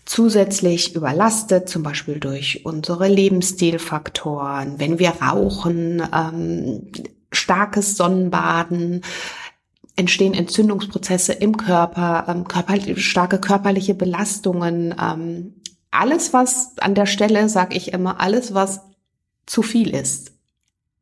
zusätzlich 0.04 0.96
überlastet, 0.96 1.68
zum 1.68 1.82
Beispiel 1.82 2.18
durch 2.18 2.66
unsere 2.66 3.08
Lebensstilfaktoren, 3.08 4.78
wenn 4.78 4.98
wir 4.98 5.10
rauchen, 5.10 6.02
ähm, 6.12 6.90
starkes 7.32 7.96
Sonnenbaden, 7.96 9.02
entstehen 9.96 10.34
Entzündungsprozesse 10.34 11.32
im 11.32 11.56
Körper, 11.56 12.26
ähm, 12.28 12.48
körper 12.48 12.76
starke 12.96 13.38
körperliche 13.38 13.94
Belastungen, 13.94 14.94
ähm, 15.00 15.54
alles, 15.90 16.32
was 16.32 16.78
an 16.78 16.94
der 16.94 17.06
Stelle, 17.06 17.48
sage 17.48 17.76
ich 17.76 17.92
immer, 17.92 18.20
alles, 18.20 18.54
was 18.54 18.80
zu 19.44 19.62
viel 19.62 19.90
ist, 19.94 20.32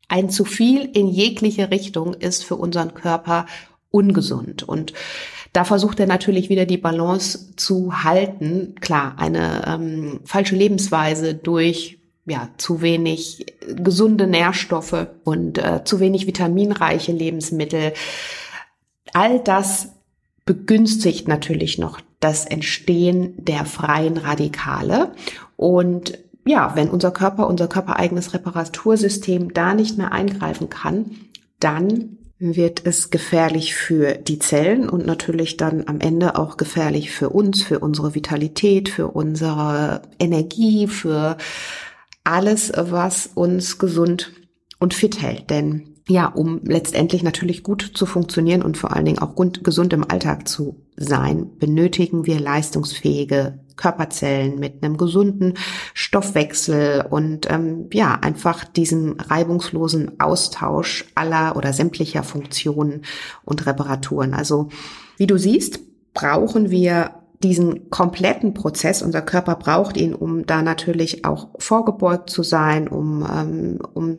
ein 0.09 0.29
zu 0.31 0.45
viel 0.45 0.85
in 0.85 1.07
jegliche 1.07 1.71
Richtung 1.71 2.15
ist 2.15 2.45
für 2.45 2.57
unseren 2.57 2.95
Körper 2.95 3.47
ungesund. 3.91 4.65
Und 4.65 4.93
da 5.53 5.65
versucht 5.65 6.01
er 6.01 6.07
natürlich 6.07 6.49
wieder 6.49 6.67
die 6.67 6.79
Balance 6.79 7.55
zu 7.57 8.03
halten. 8.03 8.75
Klar, 8.81 9.15
eine 9.19 9.65
ähm, 9.67 10.21
falsche 10.25 10.57
Lebensweise 10.57 11.35
durch 11.35 12.00
ja, 12.31 12.49
zu 12.57 12.81
wenig 12.81 13.47
gesunde 13.69 14.27
Nährstoffe 14.27 15.09
und 15.25 15.59
äh, 15.59 15.85
zu 15.85 16.01
wenig 16.01 16.27
vitaminreiche 16.27 17.13
Lebensmittel. 17.13 17.93
All 19.13 19.41
das 19.41 19.93
begünstigt 20.47 21.29
natürlich 21.29 21.79
noch 21.79 22.01
das 22.21 22.47
Entstehen 22.47 23.35
der 23.37 23.65
freien 23.65 24.17
Radikale 24.17 25.13
und 25.57 26.19
ja, 26.47 26.73
wenn 26.75 26.89
unser 26.89 27.11
Körper, 27.11 27.47
unser 27.47 27.69
körpereigenes 27.69 28.33
Reparatursystem 28.33 29.53
da 29.53 29.75
nicht 29.75 29.99
mehr 29.99 30.13
eingreifen 30.13 30.71
kann, 30.71 31.17
dann 31.59 32.17
wird 32.41 32.87
es 32.87 33.11
gefährlich 33.11 33.75
für 33.75 34.15
die 34.15 34.39
Zellen 34.39 34.89
und 34.89 35.05
natürlich 35.05 35.59
dann 35.59 35.85
am 35.87 36.01
Ende 36.01 36.39
auch 36.39 36.57
gefährlich 36.57 37.11
für 37.11 37.29
uns, 37.29 37.63
für 37.63 37.81
unsere 37.81 38.15
Vitalität, 38.15 38.89
für 38.89 39.09
unsere 39.09 40.01
Energie, 40.19 40.89
für 40.89 41.37
alles, 42.25 42.73
was 42.77 43.27
uns 43.35 43.79
gesund 43.79 44.33
und 44.79 44.95
fit 44.95 45.21
hält. 45.21 45.51
Denn 45.51 45.91
ja, 46.09 46.27
um 46.27 46.61
letztendlich 46.65 47.23
natürlich 47.23 47.63
gut 47.63 47.93
zu 47.95 48.05
funktionieren 48.05 48.63
und 48.63 48.77
vor 48.77 48.95
allen 48.95 49.05
Dingen 49.05 49.21
auch 49.21 49.37
gesund 49.63 49.93
im 49.93 50.11
Alltag 50.11 50.49
zu 50.49 50.85
sein, 50.97 51.57
benötigen 51.59 52.27
wir 52.27 52.41
leistungsfähige 52.41 53.61
Körperzellen 53.77 54.59
mit 54.59 54.83
einem 54.83 54.97
gesunden 54.97 55.55
Stoffwechsel 55.95 57.07
und 57.09 57.49
ähm, 57.51 57.89
ja, 57.93 58.15
einfach 58.15 58.65
diesen 58.65 59.21
reibungslosen 59.21 60.21
Austausch 60.21 61.07
aller 61.15 61.57
oder 61.57 61.73
sämtlicher 61.73 62.23
Funktionen 62.23 63.03
und 63.45 63.67
Reparaturen. 63.67 64.35
Also 64.35 64.69
wie 65.17 65.27
du 65.27 65.39
siehst, 65.39 65.81
brauchen 66.13 66.71
wir 66.71 67.20
diesen 67.43 67.91
kompletten 67.91 68.55
Prozess, 68.55 69.03
unser 69.03 69.23
Körper 69.23 69.57
braucht 69.57 69.97
ihn, 69.97 70.15
um 70.15 70.47
da 70.47 70.63
natürlich 70.63 71.25
auch 71.25 71.49
vorgebeugt 71.59 72.31
zu 72.31 72.43
sein, 72.43 72.87
um, 72.87 73.27
ähm, 73.31 73.79
um 73.95 74.19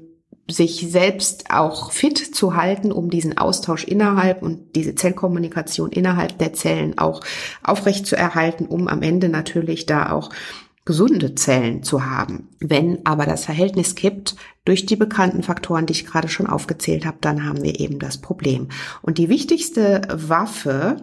sich 0.49 0.87
selbst 0.89 1.45
auch 1.49 1.91
fit 1.91 2.17
zu 2.17 2.55
halten, 2.55 2.91
um 2.91 3.09
diesen 3.09 3.37
Austausch 3.37 3.83
innerhalb 3.83 4.41
und 4.41 4.75
diese 4.75 4.95
Zellkommunikation 4.95 5.91
innerhalb 5.91 6.37
der 6.39 6.53
Zellen 6.53 6.97
auch 6.97 7.21
aufrecht 7.63 8.05
zu 8.05 8.15
erhalten, 8.15 8.65
um 8.65 8.87
am 8.87 9.01
Ende 9.01 9.29
natürlich 9.29 9.85
da 9.85 10.11
auch 10.11 10.29
gesunde 10.83 11.35
Zellen 11.35 11.83
zu 11.83 12.05
haben. 12.05 12.49
Wenn 12.59 13.05
aber 13.05 13.25
das 13.25 13.45
Verhältnis 13.45 13.95
kippt 13.95 14.35
durch 14.65 14.85
die 14.85 14.95
bekannten 14.95 15.43
Faktoren, 15.43 15.85
die 15.85 15.93
ich 15.93 16.05
gerade 16.05 16.27
schon 16.27 16.47
aufgezählt 16.47 17.05
habe, 17.05 17.17
dann 17.21 17.45
haben 17.45 17.61
wir 17.63 17.79
eben 17.79 17.99
das 17.99 18.17
Problem. 18.17 18.69
Und 19.01 19.19
die 19.19 19.29
wichtigste 19.29 20.01
Waffe, 20.11 20.97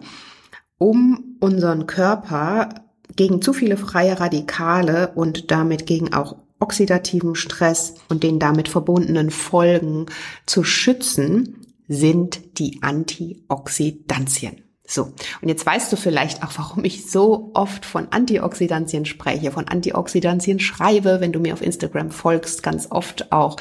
um 0.79 1.37
unseren 1.39 1.85
Körper 1.85 2.69
gegen 3.15 3.43
zu 3.43 3.53
viele 3.53 3.77
freie 3.77 4.19
Radikale 4.19 5.11
und 5.13 5.51
damit 5.51 5.85
gegen 5.85 6.13
auch 6.13 6.37
oxidativen 6.59 7.35
Stress 7.35 7.95
und 8.09 8.23
den 8.23 8.39
damit 8.39 8.67
verbundenen 8.67 9.29
Folgen 9.29 10.07
zu 10.45 10.63
schützen, 10.63 11.67
sind 11.87 12.59
die 12.59 12.81
Antioxidantien. 12.81 14.63
So, 14.91 15.03
und 15.41 15.49
jetzt 15.49 15.67
weißt 15.67 15.93
du 15.93 15.97
vielleicht 15.97 16.41
auch, 16.41 16.51
warum 16.57 16.83
ich 16.83 17.11
so 17.11 17.51
oft 17.53 17.85
von 17.85 18.07
Antioxidantien 18.09 19.05
spreche, 19.05 19.51
von 19.51 19.67
Antioxidantien 19.67 20.59
schreibe, 20.59 21.21
wenn 21.21 21.31
du 21.31 21.39
mir 21.39 21.53
auf 21.53 21.61
Instagram 21.61 22.09
folgst, 22.09 22.63
ganz 22.63 22.87
oft 22.89 23.31
auch 23.31 23.57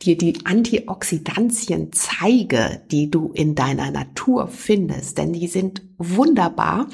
dir 0.00 0.16
die 0.16 0.46
Antioxidantien 0.46 1.92
zeige, 1.92 2.80
die 2.90 3.10
du 3.10 3.30
in 3.34 3.54
deiner 3.54 3.90
Natur 3.90 4.48
findest, 4.48 5.18
denn 5.18 5.34
die 5.34 5.48
sind 5.48 5.82
wunderbar. 5.98 6.88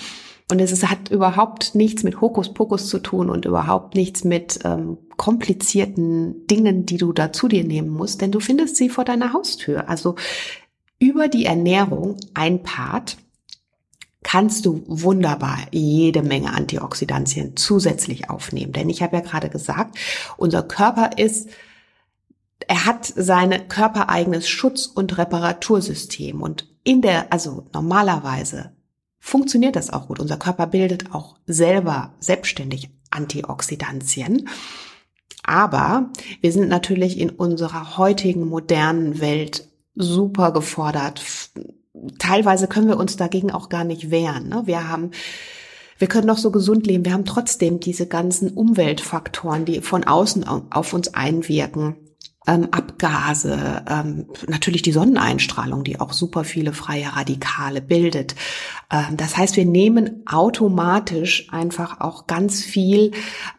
Und 0.50 0.58
es 0.60 0.72
ist, 0.72 0.90
hat 0.90 1.12
überhaupt 1.12 1.76
nichts 1.76 2.02
mit 2.02 2.20
Hokuspokus 2.20 2.88
zu 2.88 2.98
tun 2.98 3.30
und 3.30 3.44
überhaupt 3.44 3.94
nichts 3.94 4.24
mit 4.24 4.58
ähm, 4.64 4.98
komplizierten 5.16 6.44
Dingen, 6.48 6.86
die 6.86 6.96
du 6.96 7.12
da 7.12 7.32
zu 7.32 7.46
dir 7.46 7.62
nehmen 7.62 7.90
musst, 7.90 8.20
denn 8.20 8.32
du 8.32 8.40
findest 8.40 8.74
sie 8.74 8.88
vor 8.88 9.04
deiner 9.04 9.32
Haustür. 9.32 9.88
Also 9.88 10.16
über 10.98 11.28
die 11.28 11.44
Ernährung 11.44 12.16
ein 12.34 12.64
Part 12.64 13.18
kannst 14.26 14.66
du 14.66 14.82
wunderbar 14.88 15.56
jede 15.70 16.20
Menge 16.20 16.52
Antioxidantien 16.52 17.56
zusätzlich 17.56 18.28
aufnehmen. 18.28 18.72
Denn 18.72 18.90
ich 18.90 19.00
habe 19.00 19.14
ja 19.14 19.22
gerade 19.22 19.48
gesagt, 19.48 19.96
unser 20.36 20.64
Körper 20.64 21.10
ist 21.16 21.48
er 22.66 22.86
hat 22.86 23.06
seine 23.06 23.60
körpereigenes 23.68 24.48
Schutz- 24.48 24.86
und 24.86 25.16
Reparatursystem 25.16 26.42
und 26.42 26.66
in 26.82 27.02
der, 27.02 27.32
also 27.32 27.68
normalerweise 27.72 28.72
funktioniert 29.20 29.76
das 29.76 29.92
auch 29.92 30.08
gut. 30.08 30.18
Unser 30.18 30.38
Körper 30.38 30.66
bildet 30.66 31.14
auch 31.14 31.36
selber 31.46 32.14
selbstständig 32.18 32.90
Antioxidantien. 33.10 34.48
Aber 35.44 36.10
wir 36.40 36.50
sind 36.50 36.68
natürlich 36.68 37.20
in 37.20 37.30
unserer 37.30 37.96
heutigen 37.96 38.48
modernen 38.48 39.20
Welt 39.20 39.68
super 39.94 40.50
gefordert. 40.50 41.22
Teilweise 42.18 42.68
können 42.68 42.88
wir 42.88 42.98
uns 42.98 43.16
dagegen 43.16 43.50
auch 43.50 43.68
gar 43.68 43.84
nicht 43.84 44.10
wehren. 44.10 44.48
Ne? 44.48 44.62
Wir 44.66 44.88
haben 44.88 45.10
wir 45.98 46.08
können 46.08 46.26
noch 46.26 46.38
so 46.38 46.50
gesund 46.50 46.86
leben. 46.86 47.04
Wir 47.04 47.12
haben 47.12 47.24
trotzdem 47.24 47.80
diese 47.80 48.06
ganzen 48.06 48.50
Umweltfaktoren, 48.50 49.64
die 49.64 49.80
von 49.80 50.04
außen 50.04 50.44
auf 50.70 50.92
uns 50.92 51.14
einwirken. 51.14 51.96
Ähm, 52.46 52.68
Abgase, 52.70 53.82
ähm, 53.88 54.26
natürlich 54.46 54.82
die 54.82 54.92
Sonneneinstrahlung, 54.92 55.82
die 55.82 55.98
auch 55.98 56.12
super 56.12 56.44
viele 56.44 56.72
freie 56.72 57.16
Radikale 57.16 57.80
bildet. 57.80 58.36
Ähm, 58.88 59.16
das 59.16 59.36
heißt, 59.36 59.56
wir 59.56 59.64
nehmen 59.64 60.22
automatisch 60.26 61.48
einfach 61.50 62.00
auch 62.00 62.28
ganz 62.28 62.62
viel 62.62 63.10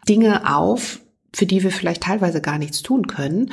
Dinge 0.07 0.55
auf, 0.55 1.01
für 1.33 1.45
die 1.45 1.63
wir 1.63 1.71
vielleicht 1.71 2.03
teilweise 2.03 2.39
gar 2.39 2.57
nichts 2.57 2.81
tun 2.81 3.07
können, 3.07 3.51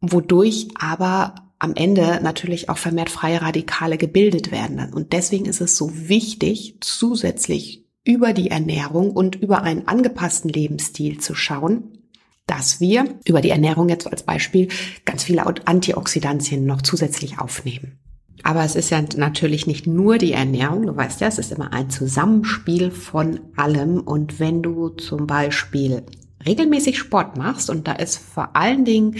wodurch 0.00 0.68
aber 0.80 1.34
am 1.58 1.74
Ende 1.74 2.20
natürlich 2.22 2.68
auch 2.68 2.78
vermehrt 2.78 3.10
freie 3.10 3.40
Radikale 3.40 3.96
gebildet 3.96 4.50
werden. 4.50 4.92
Und 4.92 5.12
deswegen 5.12 5.46
ist 5.46 5.60
es 5.60 5.76
so 5.76 5.90
wichtig, 6.08 6.76
zusätzlich 6.80 7.84
über 8.04 8.32
die 8.32 8.50
Ernährung 8.50 9.10
und 9.10 9.36
über 9.36 9.62
einen 9.62 9.88
angepassten 9.88 10.50
Lebensstil 10.50 11.18
zu 11.18 11.34
schauen, 11.34 11.98
dass 12.46 12.80
wir 12.80 13.18
über 13.26 13.40
die 13.40 13.50
Ernährung 13.50 13.88
jetzt 13.88 14.06
als 14.06 14.22
Beispiel 14.22 14.68
ganz 15.04 15.24
viele 15.24 15.44
Antioxidantien 15.44 16.64
noch 16.64 16.82
zusätzlich 16.82 17.38
aufnehmen. 17.38 17.98
Aber 18.42 18.62
es 18.62 18.76
ist 18.76 18.90
ja 18.90 19.02
natürlich 19.16 19.66
nicht 19.66 19.88
nur 19.88 20.18
die 20.18 20.32
Ernährung, 20.32 20.86
du 20.86 20.94
weißt 20.94 21.20
ja, 21.20 21.26
es 21.26 21.38
ist 21.38 21.50
immer 21.50 21.72
ein 21.72 21.90
Zusammenspiel 21.90 22.92
von 22.92 23.40
allem. 23.56 23.98
Und 23.98 24.38
wenn 24.38 24.62
du 24.62 24.90
zum 24.90 25.26
Beispiel 25.26 26.04
regelmäßig 26.46 26.98
Sport 26.98 27.36
machst, 27.36 27.70
und 27.70 27.88
da 27.88 27.92
ist 27.92 28.18
vor 28.18 28.54
allen 28.54 28.84
Dingen 28.84 29.16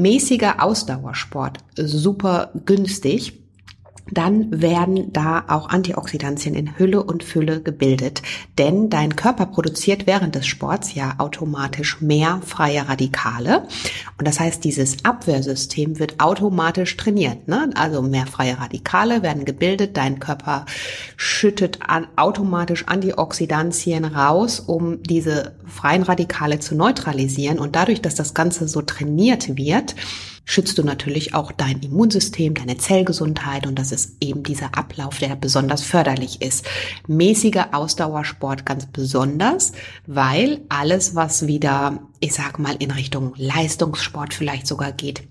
mäßiger 0.00 0.62
Ausdauersport 0.62 1.58
super 1.76 2.50
günstig, 2.64 3.47
dann 4.10 4.62
werden 4.62 5.12
da 5.12 5.44
auch 5.48 5.68
Antioxidantien 5.68 6.54
in 6.54 6.78
Hülle 6.78 7.02
und 7.02 7.24
Fülle 7.24 7.60
gebildet. 7.60 8.22
Denn 8.56 8.90
dein 8.90 9.16
Körper 9.16 9.46
produziert 9.46 10.06
während 10.06 10.34
des 10.34 10.46
Sports 10.46 10.94
ja 10.94 11.14
automatisch 11.18 12.00
mehr 12.00 12.40
freie 12.44 12.88
Radikale. 12.88 13.66
Und 14.18 14.26
das 14.26 14.40
heißt, 14.40 14.64
dieses 14.64 15.04
Abwehrsystem 15.04 15.98
wird 15.98 16.20
automatisch 16.20 16.96
trainiert. 16.96 17.48
Ne? 17.48 17.70
Also 17.74 18.02
mehr 18.02 18.26
freie 18.26 18.58
Radikale 18.58 19.22
werden 19.22 19.44
gebildet. 19.44 19.96
Dein 19.96 20.18
Körper 20.20 20.66
schüttet 21.16 21.80
an, 21.86 22.06
automatisch 22.16 22.86
Antioxidantien 22.86 24.04
raus, 24.04 24.60
um 24.60 25.02
diese 25.02 25.52
freien 25.66 26.02
Radikale 26.02 26.58
zu 26.58 26.74
neutralisieren. 26.74 27.58
Und 27.58 27.76
dadurch, 27.76 28.00
dass 28.00 28.14
das 28.14 28.34
Ganze 28.34 28.68
so 28.68 28.82
trainiert 28.82 29.56
wird, 29.56 29.94
schützt 30.48 30.78
du 30.78 30.82
natürlich 30.82 31.34
auch 31.34 31.52
dein 31.52 31.80
Immunsystem, 31.80 32.54
deine 32.54 32.78
Zellgesundheit 32.78 33.66
und 33.66 33.78
das 33.78 33.92
ist 33.92 34.16
eben 34.20 34.42
dieser 34.42 34.78
Ablauf, 34.78 35.18
der 35.18 35.36
besonders 35.36 35.82
förderlich 35.82 36.40
ist. 36.40 36.64
Mäßiger 37.06 37.74
Ausdauersport 37.74 38.64
ganz 38.64 38.86
besonders, 38.86 39.72
weil 40.06 40.62
alles, 40.70 41.14
was 41.14 41.46
wieder, 41.46 42.00
ich 42.20 42.32
sag 42.32 42.58
mal, 42.58 42.76
in 42.78 42.90
Richtung 42.90 43.34
Leistungssport 43.36 44.32
vielleicht 44.32 44.66
sogar 44.66 44.92
geht, 44.92 45.22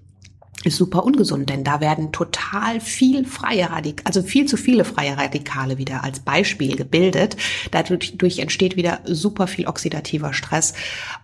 ist 0.64 0.78
super 0.78 1.04
ungesund, 1.04 1.50
denn 1.50 1.64
da 1.64 1.82
werden 1.82 2.12
total 2.12 2.80
viel 2.80 3.26
freie 3.26 3.70
Radikale, 3.70 4.06
also 4.06 4.24
viel 4.24 4.48
zu 4.48 4.58
viele 4.58 4.86
freie 4.86 5.18
Radikale 5.18 5.78
wieder 5.78 6.04
als 6.04 6.20
Beispiel 6.20 6.76
gebildet. 6.76 7.38
Dadurch 7.72 8.40
entsteht 8.40 8.76
wieder 8.76 9.00
super 9.06 9.48
viel 9.48 9.68
oxidativer 9.68 10.34
Stress 10.34 10.74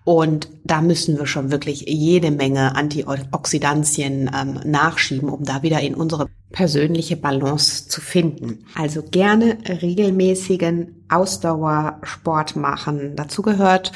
und 0.03 0.49
da 0.63 0.81
müssen 0.81 1.17
wir 1.17 1.25
schon 1.25 1.51
wirklich 1.51 1.85
jede 1.87 2.29
Menge 2.29 2.75
Antioxidantien 2.75 4.29
ähm, 4.33 4.59
nachschieben, 4.65 5.29
um 5.29 5.43
da 5.43 5.63
wieder 5.63 5.79
in 5.81 5.95
unsere 5.95 6.27
persönliche 6.51 7.17
Balance 7.17 7.87
zu 7.87 8.01
finden. 8.01 8.65
Also 8.75 9.01
gerne 9.01 9.57
regelmäßigen 9.67 11.05
Ausdauersport 11.09 12.55
machen. 12.55 13.15
Dazu 13.15 13.41
gehört 13.41 13.91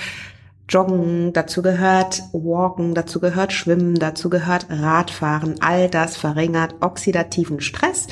Joggen, 0.69 1.31
dazu 1.33 1.61
gehört 1.61 2.23
Walken, 2.33 2.93
dazu 2.93 3.19
gehört 3.19 3.53
Schwimmen, 3.53 3.95
dazu 3.95 4.29
gehört 4.29 4.67
Radfahren. 4.69 5.55
All 5.61 5.89
das 5.89 6.17
verringert 6.17 6.75
oxidativen 6.81 7.61
Stress. 7.61 8.07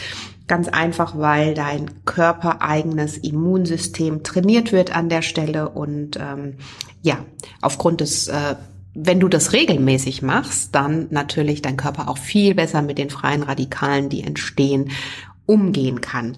Ganz 0.48 0.70
einfach, 0.70 1.18
weil 1.18 1.54
dein 1.54 2.06
körpereigenes 2.06 3.18
Immunsystem 3.18 4.24
trainiert 4.24 4.72
wird 4.72 4.96
an 4.96 5.10
der 5.10 5.22
Stelle 5.22 5.70
und 5.70 6.18
ähm, 6.18 6.56
ja, 7.02 7.18
aufgrund 7.62 8.02
des 8.02 8.28
äh, 8.28 8.56
wenn 8.96 9.20
du 9.20 9.28
das 9.28 9.52
regelmäßig 9.52 10.22
machst, 10.22 10.74
dann 10.74 11.08
natürlich 11.10 11.62
dein 11.62 11.76
Körper 11.76 12.08
auch 12.08 12.18
viel 12.18 12.56
besser 12.56 12.82
mit 12.82 12.98
den 12.98 13.10
freien 13.10 13.44
Radikalen, 13.44 14.08
die 14.08 14.24
entstehen, 14.24 14.92
umgehen 15.46 16.00
kann. 16.00 16.38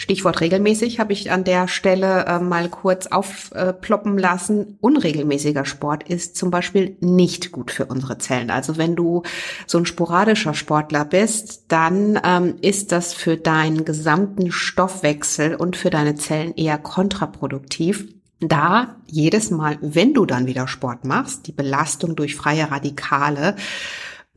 Stichwort 0.00 0.40
regelmäßig 0.40 0.98
habe 0.98 1.12
ich 1.12 1.30
an 1.30 1.44
der 1.44 1.68
Stelle 1.68 2.24
äh, 2.24 2.38
mal 2.38 2.70
kurz 2.70 3.08
aufploppen 3.08 4.16
äh, 4.16 4.20
lassen. 4.22 4.78
Unregelmäßiger 4.80 5.66
Sport 5.66 6.08
ist 6.08 6.36
zum 6.36 6.50
Beispiel 6.50 6.96
nicht 7.00 7.52
gut 7.52 7.70
für 7.70 7.84
unsere 7.84 8.16
Zellen. 8.16 8.48
Also 8.48 8.78
wenn 8.78 8.96
du 8.96 9.24
so 9.66 9.76
ein 9.76 9.84
sporadischer 9.84 10.54
Sportler 10.54 11.04
bist, 11.04 11.64
dann 11.68 12.18
ähm, 12.24 12.54
ist 12.62 12.92
das 12.92 13.12
für 13.12 13.36
deinen 13.36 13.84
gesamten 13.84 14.50
Stoffwechsel 14.50 15.54
und 15.54 15.76
für 15.76 15.90
deine 15.90 16.14
Zellen 16.14 16.54
eher 16.54 16.78
kontraproduktiv 16.78 18.08
da 18.40 18.96
jedes 19.06 19.50
Mal, 19.50 19.76
wenn 19.82 20.14
du 20.14 20.24
dann 20.24 20.46
wieder 20.46 20.66
Sport 20.66 21.04
machst, 21.04 21.46
die 21.46 21.52
Belastung 21.52 22.16
durch 22.16 22.36
freie 22.36 22.70
Radikale 22.70 23.54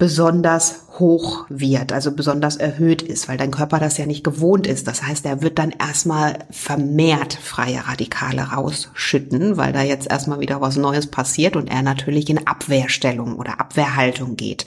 besonders 0.04 0.82
hoch 1.00 1.46
wird, 1.48 1.94
also 1.94 2.12
besonders 2.12 2.58
erhöht 2.58 3.02
ist, 3.02 3.30
weil 3.30 3.38
dein 3.38 3.52
Körper 3.52 3.80
das 3.80 3.98
ja 3.98 4.06
nicht 4.06 4.26
gewohnt 4.26 4.68
ist. 4.68 4.86
Das 4.86 5.02
heißt, 5.02 5.26
er 5.26 5.42
wird 5.42 5.58
dann 5.60 5.72
erstmal 5.72 6.40
vermehrt 6.52 7.36
freie 7.42 7.88
Radikale 7.88 8.42
rausschütten, 8.42 9.56
weil 9.56 9.72
da 9.72 9.82
jetzt 9.82 10.12
erstmal 10.12 10.42
wieder 10.42 10.60
was 10.60 10.76
Neues 10.76 11.08
passiert 11.08 11.56
und 11.56 11.72
er 11.72 11.84
natürlich 11.84 12.30
in 12.30 12.46
Abwehrstellung 12.46 13.38
oder 13.38 13.62
Abwehrhaltung 13.62 14.36
geht. 14.36 14.66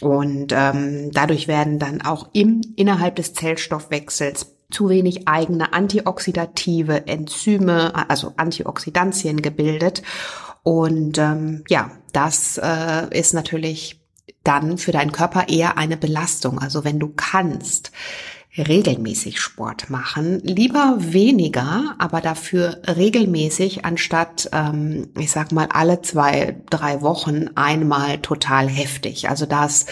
Und 0.00 0.54
ähm, 0.56 1.10
dadurch 1.12 1.46
werden 1.46 1.78
dann 1.78 2.00
auch 2.00 2.30
im 2.32 2.62
innerhalb 2.76 3.16
des 3.16 3.34
Zellstoffwechsels 3.34 4.46
zu 4.70 4.88
wenig 4.88 5.28
eigene 5.28 5.74
antioxidative 5.74 7.06
Enzyme, 7.06 7.92
also 8.08 8.32
Antioxidantien 8.38 9.42
gebildet. 9.42 10.02
Und 10.62 11.18
ähm, 11.18 11.64
ja, 11.68 11.90
das 12.14 12.56
äh, 12.56 13.08
ist 13.10 13.34
natürlich 13.34 14.00
dann 14.42 14.78
für 14.78 14.92
deinen 14.92 15.12
Körper 15.12 15.48
eher 15.48 15.78
eine 15.78 15.96
Belastung. 15.96 16.58
Also 16.58 16.84
wenn 16.84 16.98
du 16.98 17.12
kannst, 17.14 17.92
regelmäßig 18.56 19.40
Sport 19.40 19.90
machen. 19.90 20.40
Lieber 20.40 20.96
weniger, 20.98 21.96
aber 21.98 22.20
dafür 22.20 22.80
regelmäßig, 22.86 23.84
anstatt, 23.84 24.48
ähm, 24.52 25.08
ich 25.18 25.30
sag 25.30 25.52
mal, 25.52 25.68
alle 25.70 26.02
zwei, 26.02 26.62
drei 26.70 27.02
Wochen 27.02 27.48
einmal 27.56 28.18
total 28.18 28.68
heftig. 28.68 29.28
Also 29.28 29.46
das 29.46 29.86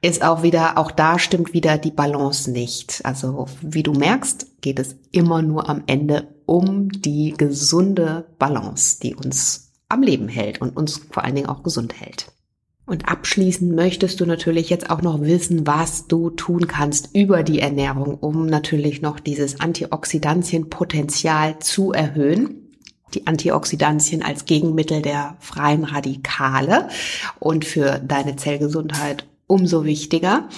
ist 0.00 0.22
auch 0.22 0.42
wieder, 0.42 0.78
auch 0.78 0.90
da 0.90 1.18
stimmt 1.18 1.52
wieder 1.52 1.76
die 1.76 1.90
Balance 1.90 2.50
nicht. 2.50 3.04
Also 3.04 3.46
wie 3.60 3.82
du 3.82 3.92
merkst, 3.92 4.62
geht 4.62 4.78
es 4.78 4.96
immer 5.10 5.42
nur 5.42 5.68
am 5.68 5.82
Ende 5.86 6.28
um 6.46 6.88
die 6.88 7.34
gesunde 7.36 8.26
Balance, 8.38 9.00
die 9.02 9.14
uns 9.14 9.72
am 9.88 10.02
Leben 10.02 10.28
hält 10.28 10.60
und 10.60 10.76
uns 10.76 11.00
vor 11.10 11.24
allen 11.24 11.34
Dingen 11.34 11.48
auch 11.48 11.62
gesund 11.62 12.00
hält. 12.00 12.32
Und 12.88 13.06
abschließend 13.06 13.76
möchtest 13.76 14.18
du 14.18 14.24
natürlich 14.24 14.70
jetzt 14.70 14.88
auch 14.88 15.02
noch 15.02 15.20
wissen, 15.20 15.66
was 15.66 16.06
du 16.06 16.30
tun 16.30 16.66
kannst 16.66 17.14
über 17.14 17.42
die 17.42 17.60
Ernährung, 17.60 18.14
um 18.14 18.46
natürlich 18.46 19.02
noch 19.02 19.20
dieses 19.20 19.60
Antioxidantienpotenzial 19.60 21.58
zu 21.58 21.92
erhöhen. 21.92 22.72
Die 23.12 23.26
Antioxidantien 23.26 24.22
als 24.22 24.46
Gegenmittel 24.46 25.02
der 25.02 25.36
freien 25.38 25.84
Radikale 25.84 26.88
und 27.38 27.66
für 27.66 27.98
deine 27.98 28.36
Zellgesundheit 28.36 29.26
umso 29.46 29.84
wichtiger. 29.84 30.48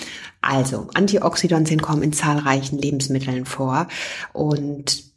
Also, 0.41 0.87
Antioxidantien 0.95 1.83
kommen 1.83 2.05
in 2.05 2.13
zahlreichen 2.13 2.79
Lebensmitteln 2.79 3.45
vor 3.45 3.89
und 4.33 5.10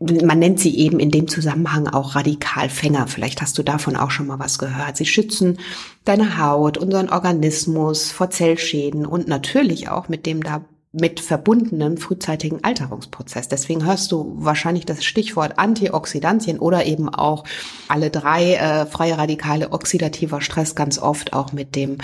man 0.00 0.38
nennt 0.38 0.60
sie 0.60 0.78
eben 0.78 1.00
in 1.00 1.10
dem 1.10 1.26
Zusammenhang 1.26 1.88
auch 1.88 2.14
Radikalfänger. 2.14 3.08
Vielleicht 3.08 3.42
hast 3.42 3.58
du 3.58 3.62
davon 3.62 3.96
auch 3.96 4.12
schon 4.12 4.28
mal 4.28 4.38
was 4.38 4.58
gehört. 4.58 4.96
Sie 4.96 5.06
schützen 5.06 5.58
deine 6.04 6.38
Haut, 6.38 6.78
unseren 6.78 7.08
Organismus 7.08 8.12
vor 8.12 8.30
Zellschäden 8.30 9.06
und 9.06 9.26
natürlich 9.26 9.88
auch 9.88 10.08
mit 10.08 10.24
dem 10.24 10.42
da 10.42 10.64
mit 10.92 11.20
verbundenen 11.20 11.98
frühzeitigen 11.98 12.64
Alterungsprozess. 12.64 13.48
Deswegen 13.48 13.84
hörst 13.84 14.10
du 14.10 14.32
wahrscheinlich 14.36 14.86
das 14.86 15.04
Stichwort 15.04 15.58
Antioxidantien 15.58 16.58
oder 16.58 16.86
eben 16.86 17.10
auch 17.10 17.44
alle 17.88 18.10
drei 18.10 18.54
äh, 18.54 18.86
freie 18.86 19.18
Radikale 19.18 19.72
oxidativer 19.72 20.40
Stress 20.40 20.74
ganz 20.74 20.98
oft 20.98 21.34
auch 21.34 21.52
mit 21.52 21.76
dem 21.76 21.98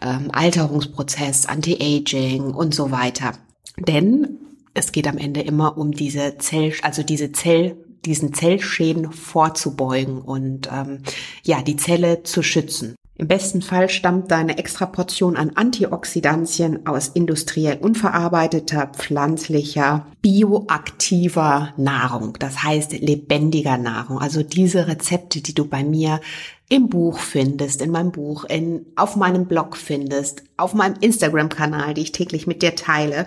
ähm, 0.00 0.30
Alterungsprozess, 0.32 1.46
Anti-Aging 1.46 2.54
und 2.54 2.74
so 2.74 2.90
weiter. 2.90 3.32
Denn 3.76 4.39
es 4.74 4.92
geht 4.92 5.08
am 5.08 5.18
Ende 5.18 5.40
immer 5.40 5.76
um 5.76 5.92
diese 5.92 6.38
Zell, 6.38 6.74
also 6.82 7.02
diese 7.02 7.32
Zell 7.32 7.76
diesen 8.04 8.32
Zellschäden 8.32 9.12
vorzubeugen 9.12 10.22
und 10.22 10.68
ähm, 10.72 11.02
ja, 11.42 11.62
die 11.62 11.76
Zelle 11.76 12.22
zu 12.22 12.42
schützen. 12.42 12.94
Im 13.16 13.28
besten 13.28 13.60
Fall 13.60 13.90
stammt 13.90 14.30
deine 14.30 14.56
Extraportion 14.56 15.36
an 15.36 15.50
Antioxidantien 15.54 16.86
aus 16.86 17.08
industriell 17.08 17.76
unverarbeiteter, 17.76 18.86
pflanzlicher, 18.86 20.06
bioaktiver 20.22 21.74
Nahrung. 21.76 22.38
Das 22.38 22.62
heißt 22.62 22.92
lebendiger 22.92 23.76
Nahrung. 23.76 24.20
Also 24.20 24.42
diese 24.42 24.88
Rezepte, 24.88 25.42
die 25.42 25.54
du 25.54 25.66
bei 25.66 25.84
mir 25.84 26.22
im 26.70 26.88
Buch 26.88 27.18
findest, 27.18 27.82
in 27.82 27.90
meinem 27.90 28.10
Buch, 28.10 28.44
in, 28.44 28.86
auf 28.96 29.16
meinem 29.16 29.44
Blog 29.44 29.76
findest, 29.76 30.44
auf 30.56 30.72
meinem 30.72 30.94
Instagram-Kanal, 31.02 31.92
die 31.92 32.02
ich 32.02 32.12
täglich 32.12 32.46
mit 32.46 32.62
dir 32.62 32.74
teile. 32.74 33.26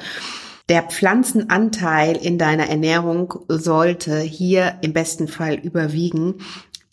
Der 0.70 0.84
Pflanzenanteil 0.84 2.16
in 2.16 2.38
deiner 2.38 2.70
Ernährung 2.70 3.34
sollte 3.50 4.20
hier 4.20 4.76
im 4.82 4.94
besten 4.94 5.28
Fall 5.28 5.56
überwiegen, 5.56 6.36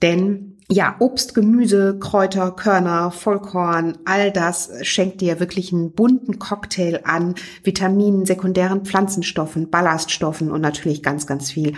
denn 0.02 0.56
ja, 0.72 0.94
Obst, 1.00 1.34
Gemüse, 1.34 1.98
Kräuter, 1.98 2.52
Körner, 2.52 3.10
Vollkorn, 3.10 3.98
all 4.04 4.30
das 4.30 4.70
schenkt 4.82 5.20
dir 5.20 5.40
wirklich 5.40 5.72
einen 5.72 5.92
bunten 5.92 6.38
Cocktail 6.38 7.00
an 7.04 7.34
Vitaminen, 7.64 8.24
sekundären 8.24 8.84
Pflanzenstoffen, 8.84 9.68
Ballaststoffen 9.68 10.50
und 10.52 10.60
natürlich 10.60 11.02
ganz, 11.02 11.26
ganz 11.26 11.50
viel 11.50 11.74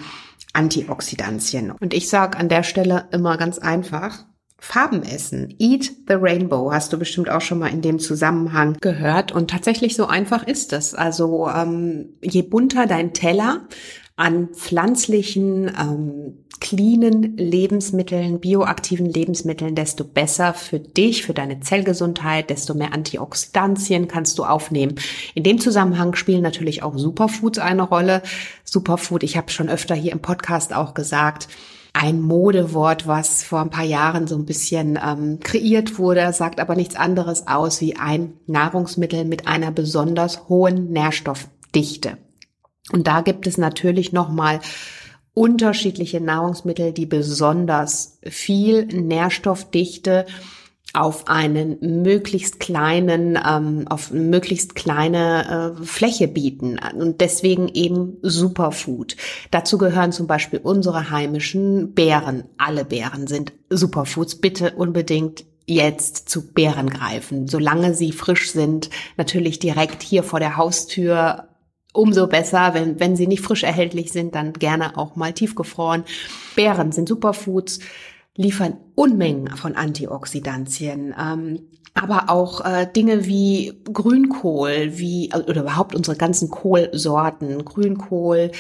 Antioxidantien. 0.52 1.70
Und 1.70 1.94
ich 1.94 2.10
sage 2.10 2.38
an 2.38 2.50
der 2.50 2.62
Stelle 2.62 3.08
immer 3.12 3.38
ganz 3.38 3.58
einfach, 3.58 4.26
Farben 4.64 5.02
essen. 5.02 5.56
Eat 5.58 5.90
the 6.06 6.14
Rainbow 6.14 6.70
hast 6.72 6.92
du 6.92 6.98
bestimmt 6.98 7.28
auch 7.28 7.40
schon 7.40 7.58
mal 7.58 7.72
in 7.72 7.82
dem 7.82 7.98
Zusammenhang 7.98 8.76
gehört. 8.80 9.32
Und 9.32 9.50
tatsächlich 9.50 9.96
so 9.96 10.06
einfach 10.06 10.46
ist 10.46 10.72
es. 10.72 10.94
Also 10.94 11.48
ähm, 11.48 12.10
je 12.22 12.42
bunter 12.42 12.86
dein 12.86 13.12
Teller 13.12 13.62
an 14.14 14.50
pflanzlichen, 14.54 15.66
ähm, 15.68 16.44
cleanen 16.60 17.36
Lebensmitteln, 17.36 18.38
bioaktiven 18.38 19.06
Lebensmitteln, 19.06 19.74
desto 19.74 20.04
besser 20.04 20.54
für 20.54 20.78
dich, 20.78 21.26
für 21.26 21.34
deine 21.34 21.58
Zellgesundheit, 21.58 22.48
desto 22.48 22.74
mehr 22.74 22.94
Antioxidantien 22.94 24.06
kannst 24.06 24.38
du 24.38 24.44
aufnehmen. 24.44 24.94
In 25.34 25.42
dem 25.42 25.58
Zusammenhang 25.58 26.14
spielen 26.14 26.40
natürlich 26.40 26.84
auch 26.84 26.96
Superfoods 26.96 27.58
eine 27.58 27.82
Rolle. 27.82 28.22
Superfood, 28.62 29.24
ich 29.24 29.36
habe 29.36 29.50
schon 29.50 29.68
öfter 29.68 29.96
hier 29.96 30.12
im 30.12 30.22
Podcast 30.22 30.72
auch 30.72 30.94
gesagt, 30.94 31.48
ein 31.92 32.20
Modewort, 32.20 33.06
was 33.06 33.42
vor 33.42 33.60
ein 33.60 33.70
paar 33.70 33.84
Jahren 33.84 34.26
so 34.26 34.36
ein 34.36 34.46
bisschen 34.46 34.98
ähm, 35.04 35.40
kreiert 35.40 35.98
wurde, 35.98 36.32
sagt 36.32 36.58
aber 36.60 36.74
nichts 36.74 36.96
anderes 36.96 37.46
aus 37.46 37.80
wie 37.80 37.96
ein 37.96 38.34
Nahrungsmittel 38.46 39.24
mit 39.24 39.46
einer 39.46 39.70
besonders 39.70 40.48
hohen 40.48 40.90
Nährstoffdichte. 40.90 42.16
Und 42.92 43.06
da 43.06 43.20
gibt 43.20 43.46
es 43.46 43.58
natürlich 43.58 44.12
nochmal 44.12 44.60
unterschiedliche 45.34 46.20
Nahrungsmittel, 46.20 46.92
die 46.92 47.06
besonders 47.06 48.18
viel 48.24 48.86
Nährstoffdichte 48.86 50.26
auf 50.94 51.28
einen 51.28 52.02
möglichst 52.02 52.60
kleinen, 52.60 53.38
ähm, 53.46 53.86
auf 53.88 54.10
möglichst 54.10 54.74
kleine 54.74 55.76
äh, 55.80 55.84
Fläche 55.84 56.28
bieten 56.28 56.78
und 56.94 57.20
deswegen 57.20 57.68
eben 57.68 58.18
Superfood. 58.20 59.16
Dazu 59.50 59.78
gehören 59.78 60.12
zum 60.12 60.26
Beispiel 60.26 60.60
unsere 60.62 61.10
heimischen 61.10 61.94
Beeren. 61.94 62.44
Alle 62.58 62.84
Beeren 62.84 63.26
sind 63.26 63.52
Superfoods. 63.70 64.36
Bitte 64.36 64.72
unbedingt 64.72 65.44
jetzt 65.66 66.28
zu 66.28 66.52
Beeren 66.52 66.90
greifen, 66.90 67.48
solange 67.48 67.94
sie 67.94 68.12
frisch 68.12 68.52
sind. 68.52 68.90
Natürlich 69.16 69.58
direkt 69.58 70.02
hier 70.02 70.22
vor 70.22 70.40
der 70.40 70.56
Haustür. 70.56 71.48
Umso 71.94 72.26
besser, 72.26 72.72
wenn, 72.72 73.00
wenn 73.00 73.16
sie 73.16 73.26
nicht 73.26 73.42
frisch 73.42 73.64
erhältlich 73.64 74.12
sind, 74.12 74.34
dann 74.34 74.54
gerne 74.54 74.96
auch 74.96 75.14
mal 75.14 75.34
tiefgefroren. 75.34 76.04
Beeren 76.56 76.90
sind 76.90 77.08
Superfoods 77.08 77.80
liefern 78.36 78.78
Unmengen 78.94 79.56
von 79.56 79.76
Antioxidantien. 79.76 81.14
Ähm, 81.18 81.60
aber 81.94 82.30
auch 82.30 82.64
äh, 82.64 82.86
Dinge 82.86 83.26
wie 83.26 83.74
Grünkohl, 83.84 84.92
wie 84.98 85.30
also, 85.30 85.46
oder 85.46 85.62
überhaupt 85.62 85.94
unsere 85.94 86.16
ganzen 86.16 86.48
Kohlsorten, 86.48 87.64
Grünkohl, 87.64 88.50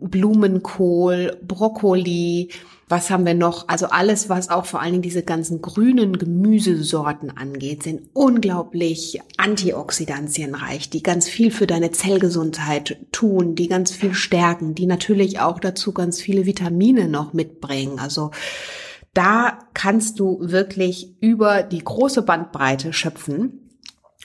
Blumenkohl, 0.00 1.36
Brokkoli, 1.46 2.48
was 2.88 3.10
haben 3.10 3.26
wir 3.26 3.34
noch? 3.34 3.68
Also 3.68 3.86
alles, 3.86 4.30
was 4.30 4.48
auch 4.48 4.64
vor 4.64 4.80
allen 4.80 4.92
Dingen 4.92 5.02
diese 5.02 5.22
ganzen 5.22 5.60
grünen 5.60 6.18
Gemüsesorten 6.18 7.36
angeht, 7.36 7.82
sind 7.82 8.08
unglaublich 8.14 9.20
antioxidantienreich, 9.36 10.88
die 10.88 11.02
ganz 11.02 11.28
viel 11.28 11.50
für 11.50 11.66
deine 11.66 11.92
Zellgesundheit 11.92 12.96
tun, 13.12 13.54
die 13.54 13.68
ganz 13.68 13.92
viel 13.92 14.14
stärken, 14.14 14.74
die 14.74 14.86
natürlich 14.86 15.40
auch 15.40 15.60
dazu 15.60 15.92
ganz 15.92 16.20
viele 16.22 16.46
Vitamine 16.46 17.08
noch 17.08 17.34
mitbringen. 17.34 17.98
Also 17.98 18.30
da 19.18 19.58
kannst 19.74 20.20
du 20.20 20.38
wirklich 20.40 21.16
über 21.20 21.64
die 21.64 21.82
große 21.82 22.22
Bandbreite 22.22 22.92
schöpfen. 22.92 23.68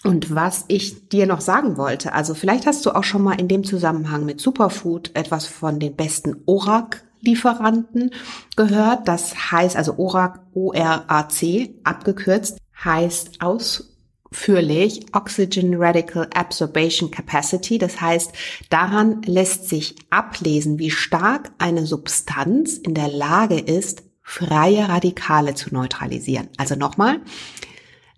Und 0.04 0.36
was 0.36 0.66
ich 0.68 1.10
dir 1.10 1.26
noch 1.26 1.42
sagen 1.42 1.78
wollte, 1.78 2.14
also 2.14 2.36
vielleicht 2.36 2.68
hast 2.68 2.86
du 2.86 2.92
auch 2.92 3.04
schon 3.04 3.24
mal 3.24 3.40
in 3.40 3.48
dem 3.48 3.64
Zusammenhang 3.64 4.24
mit 4.24 4.40
Superfood 4.40 5.10
etwas 5.16 5.48
von 5.48 5.80
den 5.80 5.96
besten 5.96 6.44
ORAC 6.46 7.04
Lieferanten 7.22 8.12
gehört. 8.56 9.08
Das 9.08 9.52
heißt 9.52 9.76
also 9.78 9.98
ORAC, 9.98 10.42
O-R-A-C, 10.54 11.74
abgekürzt, 11.84 12.60
heißt 12.84 13.42
ausführlich 13.42 15.08
Oxygen 15.14 15.74
Radical 15.76 16.30
Absorption 16.36 17.10
Capacity. 17.10 17.80
Das 17.80 18.00
heißt, 18.00 18.32
daran 18.70 19.24
lässt 19.24 19.70
sich 19.70 19.96
ablesen, 20.12 20.78
wie 20.78 20.92
stark 20.92 21.50
eine 21.58 21.88
Substanz 21.88 22.78
in 22.78 22.94
der 22.94 23.08
Lage 23.08 23.58
ist, 23.58 24.04
freie 24.24 24.90
Radikale 24.90 25.54
zu 25.54 25.74
neutralisieren. 25.74 26.50
Also 26.58 26.76
nochmal, 26.76 27.20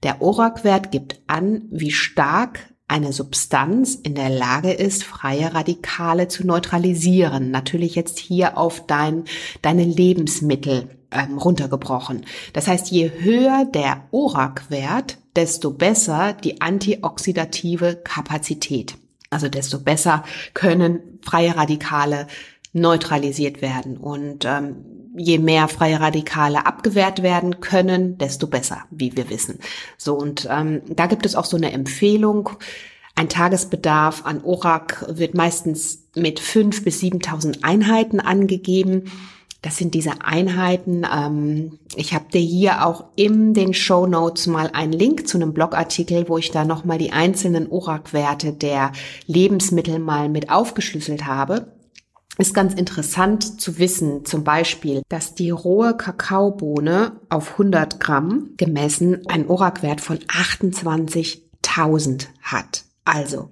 der 0.04 0.22
ORAC-Wert 0.22 0.92
gibt 0.92 1.20
an, 1.28 1.64
wie 1.72 1.92
stark 1.92 2.60
eine 2.88 3.12
Substanz 3.12 3.96
in 3.96 4.14
der 4.14 4.30
Lage 4.30 4.72
ist, 4.72 5.04
freie 5.04 5.54
Radikale 5.56 6.28
zu 6.28 6.46
neutralisieren. 6.46 7.50
Natürlich 7.50 7.96
jetzt 7.96 8.20
hier 8.20 8.58
auf 8.58 8.86
dein, 8.86 9.24
deine 9.64 9.84
Lebensmittel 9.84 10.90
ähm, 11.12 11.40
runtergebrochen. 11.40 12.26
Das 12.54 12.68
heißt, 12.68 12.92
je 12.92 13.12
höher 13.20 13.66
der 13.66 14.04
ORAC-Wert, 14.12 15.18
desto 15.36 15.72
besser 15.72 16.34
die 16.34 16.62
antioxidative 16.62 17.96
Kapazität. 18.04 18.96
Also 19.32 19.50
desto 19.50 19.80
besser 19.80 20.24
können 20.54 21.20
freie 21.24 21.58
Radikale 21.58 22.28
neutralisiert 22.74 23.62
werden. 23.62 23.98
Und 23.98 24.46
ähm, 24.46 24.95
je 25.18 25.40
mehr 25.40 25.68
freie 25.68 26.00
Radikale 26.00 26.66
abgewehrt 26.66 27.24
werden 27.24 27.60
können, 27.60 28.18
desto 28.18 28.48
besser, 28.48 28.84
wie 28.92 29.16
wir 29.16 29.30
wissen. 29.30 29.60
So, 29.98 30.16
und 30.16 30.48
ähm, 30.52 30.82
da 30.88 31.08
gibt 31.08 31.26
es 31.26 31.36
auch 31.36 31.46
so 31.46 31.58
eine 31.58 31.72
Empfehlung. 31.72 32.50
Ein 33.16 33.30
Tagesbedarf 33.30 34.26
an 34.26 34.44
ORAC 34.44 35.06
wird 35.10 35.36
meistens 35.36 36.04
mit 36.16 36.40
fünf 36.40 36.84
bis 36.84 37.02
7.000 37.02 37.64
Einheiten 37.64 38.20
angegeben. 38.20 39.12
Das 39.62 39.78
sind 39.78 39.94
diese 39.94 40.22
Einheiten. 40.22 41.08
Ähm, 41.12 41.80
ich 41.96 42.14
habe 42.14 42.26
dir 42.32 42.42
hier 42.42 42.86
auch 42.86 43.06
in 43.16 43.54
den 43.54 43.74
Show 43.74 44.06
Notes 44.06 44.48
mal 44.48 44.70
einen 44.74 44.94
Link 44.94 45.28
zu 45.28 45.38
einem 45.38 45.54
Blogartikel, 45.54 46.30
wo 46.30 46.38
ich 46.38 46.52
da 46.52 46.66
nochmal 46.66 46.98
die 46.98 47.14
einzelnen 47.14 47.72
ORAC-Werte 47.72 48.54
der 48.54 48.92
Lebensmittel 49.28 50.00
mal 50.00 50.30
mit 50.30 50.50
aufgeschlüsselt 50.50 51.26
habe 51.26 51.75
ist 52.38 52.54
ganz 52.54 52.74
interessant 52.74 53.62
zu 53.62 53.78
wissen, 53.78 54.26
zum 54.26 54.44
Beispiel, 54.44 55.02
dass 55.10 55.36
die 55.36 55.50
rohe 55.50 55.96
Kakaobohne 55.96 57.14
auf 57.30 57.54
100 57.54 58.00
Gramm 58.00 58.52
gemessen 58.58 59.26
einen 59.28 59.48
ORAC-Wert 59.48 60.02
von 60.02 60.20
28.000 60.20 62.28
hat. 62.42 62.84
Also, 63.06 63.50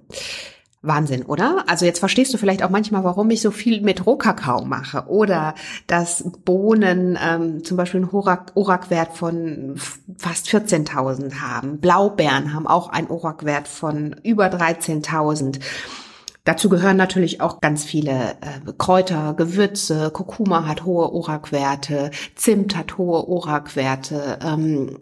Wahnsinn, 0.84 1.24
oder? 1.24 1.64
Also 1.66 1.86
jetzt 1.86 1.98
verstehst 1.98 2.34
du 2.34 2.38
vielleicht 2.38 2.62
auch 2.62 2.68
manchmal, 2.68 3.04
warum 3.04 3.30
ich 3.30 3.40
so 3.40 3.50
viel 3.50 3.80
mit 3.80 4.04
Rohkakao 4.04 4.66
mache 4.66 5.06
oder 5.08 5.54
dass 5.86 6.24
Bohnen 6.44 7.18
ähm, 7.22 7.64
zum 7.64 7.78
Beispiel 7.78 8.02
einen 8.02 8.10
ORAC-Wert 8.10 9.16
von 9.16 9.76
fast 10.18 10.46
14.000 10.48 11.40
haben. 11.40 11.78
Blaubeeren 11.78 12.52
haben 12.52 12.66
auch 12.66 12.90
einen 12.90 13.08
ORAC-Wert 13.08 13.66
von 13.66 14.16
über 14.22 14.48
13.000. 14.48 15.60
Dazu 16.44 16.68
gehören 16.68 16.98
natürlich 16.98 17.40
auch 17.40 17.60
ganz 17.60 17.84
viele 17.84 18.32
äh, 18.42 18.72
Kräuter, 18.76 19.32
Gewürze. 19.34 20.10
Kurkuma 20.12 20.66
hat 20.66 20.84
hohe 20.84 21.10
ORAC-Werte, 21.10 22.10
Zimt 22.34 22.76
hat 22.76 22.98
hohe 22.98 23.26
ORAC-Werte. 23.26 24.38
Ähm, 24.44 24.98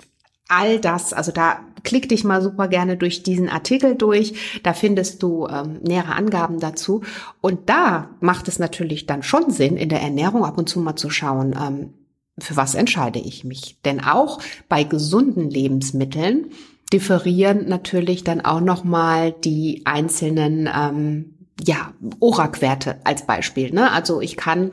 all 0.48 0.78
das, 0.78 1.12
also 1.12 1.33
da 1.33 1.59
klick 1.83 2.09
dich 2.09 2.22
mal 2.22 2.42
super 2.42 2.68
gerne 2.68 2.96
durch 2.96 3.24
diesen 3.24 3.48
Artikel 3.48 3.96
durch. 3.96 4.61
Da 4.62 4.72
findest 4.72 5.22
du 5.22 5.48
ähm, 5.48 5.81
nähere 5.83 6.14
Angaben 6.14 6.61
dazu. 6.61 7.02
Und 7.40 7.68
da 7.68 8.11
macht 8.20 8.46
es 8.46 8.61
natürlich 8.61 9.07
dann 9.07 9.24
schon 9.24 9.50
Sinn, 9.50 9.76
in 9.76 9.88
der 9.88 10.00
Ernährung 10.00 10.44
ab 10.44 10.59
und 10.59 10.68
zu 10.68 10.78
mal 10.78 10.94
zu 10.94 11.11
schauen, 11.11 11.57
ähm, 11.61 11.94
für 12.38 12.57
was 12.57 12.74
entscheide 12.74 13.18
ich 13.18 13.44
mich. 13.44 13.81
Denn 13.85 14.00
auch 14.02 14.40
bei 14.68 14.85
gesunden 14.85 15.50
Lebensmitteln 15.50 16.50
differieren 16.92 17.68
natürlich 17.68 18.24
dann 18.24 18.40
auch 18.40 18.61
nochmal 18.61 19.33
die 19.33 19.83
einzelnen 19.85 20.68
ähm, 20.74 21.35
ja, 21.64 21.92
ORAC-Werte 22.20 23.00
als 23.05 23.26
Beispiel. 23.26 23.72
Ne? 23.72 23.90
Also 23.92 24.20
ich 24.20 24.37
kann 24.37 24.70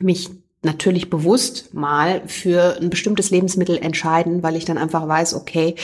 mich 0.00 0.30
natürlich 0.62 1.10
bewusst 1.10 1.74
mal 1.74 2.22
für 2.26 2.78
ein 2.80 2.90
bestimmtes 2.90 3.30
Lebensmittel 3.30 3.78
entscheiden, 3.78 4.42
weil 4.42 4.56
ich 4.56 4.64
dann 4.64 4.78
einfach 4.78 5.06
weiß, 5.06 5.34
okay, 5.34 5.76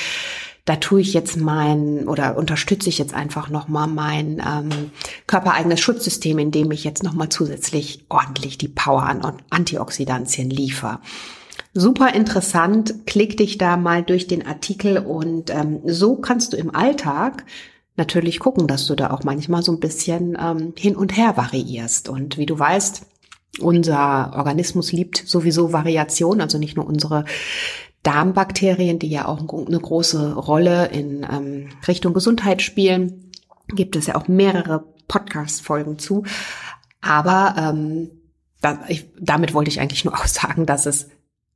da 0.64 0.76
tue 0.76 1.02
ich 1.02 1.12
jetzt 1.12 1.36
mein 1.36 2.08
oder 2.08 2.38
unterstütze 2.38 2.88
ich 2.88 2.98
jetzt 2.98 3.12
einfach 3.12 3.50
nochmal 3.50 3.86
mein 3.86 4.42
ähm, 4.46 4.90
körpereigenes 5.26 5.80
Schutzsystem, 5.80 6.38
indem 6.38 6.70
ich 6.70 6.84
jetzt 6.84 7.02
nochmal 7.02 7.28
zusätzlich 7.28 8.06
ordentlich 8.08 8.56
die 8.56 8.68
Power 8.68 9.02
an 9.02 9.42
Antioxidantien 9.50 10.48
liefere. 10.48 11.00
Super 11.76 12.14
interessant, 12.14 13.04
klick 13.04 13.36
dich 13.36 13.58
da 13.58 13.76
mal 13.76 14.04
durch 14.04 14.28
den 14.28 14.46
Artikel 14.46 14.96
und 14.96 15.50
ähm, 15.50 15.80
so 15.84 16.14
kannst 16.14 16.52
du 16.52 16.56
im 16.56 16.72
Alltag 16.72 17.44
natürlich 17.96 18.38
gucken, 18.38 18.68
dass 18.68 18.86
du 18.86 18.94
da 18.94 19.10
auch 19.10 19.24
manchmal 19.24 19.64
so 19.64 19.72
ein 19.72 19.80
bisschen 19.80 20.38
ähm, 20.40 20.72
hin 20.78 20.94
und 20.94 21.16
her 21.16 21.36
variierst. 21.36 22.08
Und 22.08 22.38
wie 22.38 22.46
du 22.46 22.56
weißt, 22.56 23.06
unser 23.60 24.34
Organismus 24.36 24.92
liebt 24.92 25.24
sowieso 25.26 25.72
Variation, 25.72 26.40
also 26.40 26.58
nicht 26.58 26.76
nur 26.76 26.86
unsere 26.86 27.24
Darmbakterien, 28.04 29.00
die 29.00 29.08
ja 29.08 29.26
auch 29.26 29.40
eine 29.40 29.80
große 29.80 30.34
Rolle 30.34 30.86
in 30.92 31.26
ähm, 31.28 31.70
Richtung 31.88 32.14
Gesundheit 32.14 32.62
spielen, 32.62 33.32
gibt 33.68 33.96
es 33.96 34.06
ja 34.06 34.14
auch 34.14 34.28
mehrere 34.28 34.84
Podcast-Folgen 35.08 35.98
zu. 35.98 36.24
Aber 37.00 37.56
ähm, 37.58 38.10
da, 38.60 38.80
ich, 38.86 39.06
damit 39.18 39.54
wollte 39.54 39.70
ich 39.70 39.80
eigentlich 39.80 40.04
nur 40.04 40.14
auch 40.20 40.26
sagen, 40.28 40.66
dass 40.66 40.86
es 40.86 41.08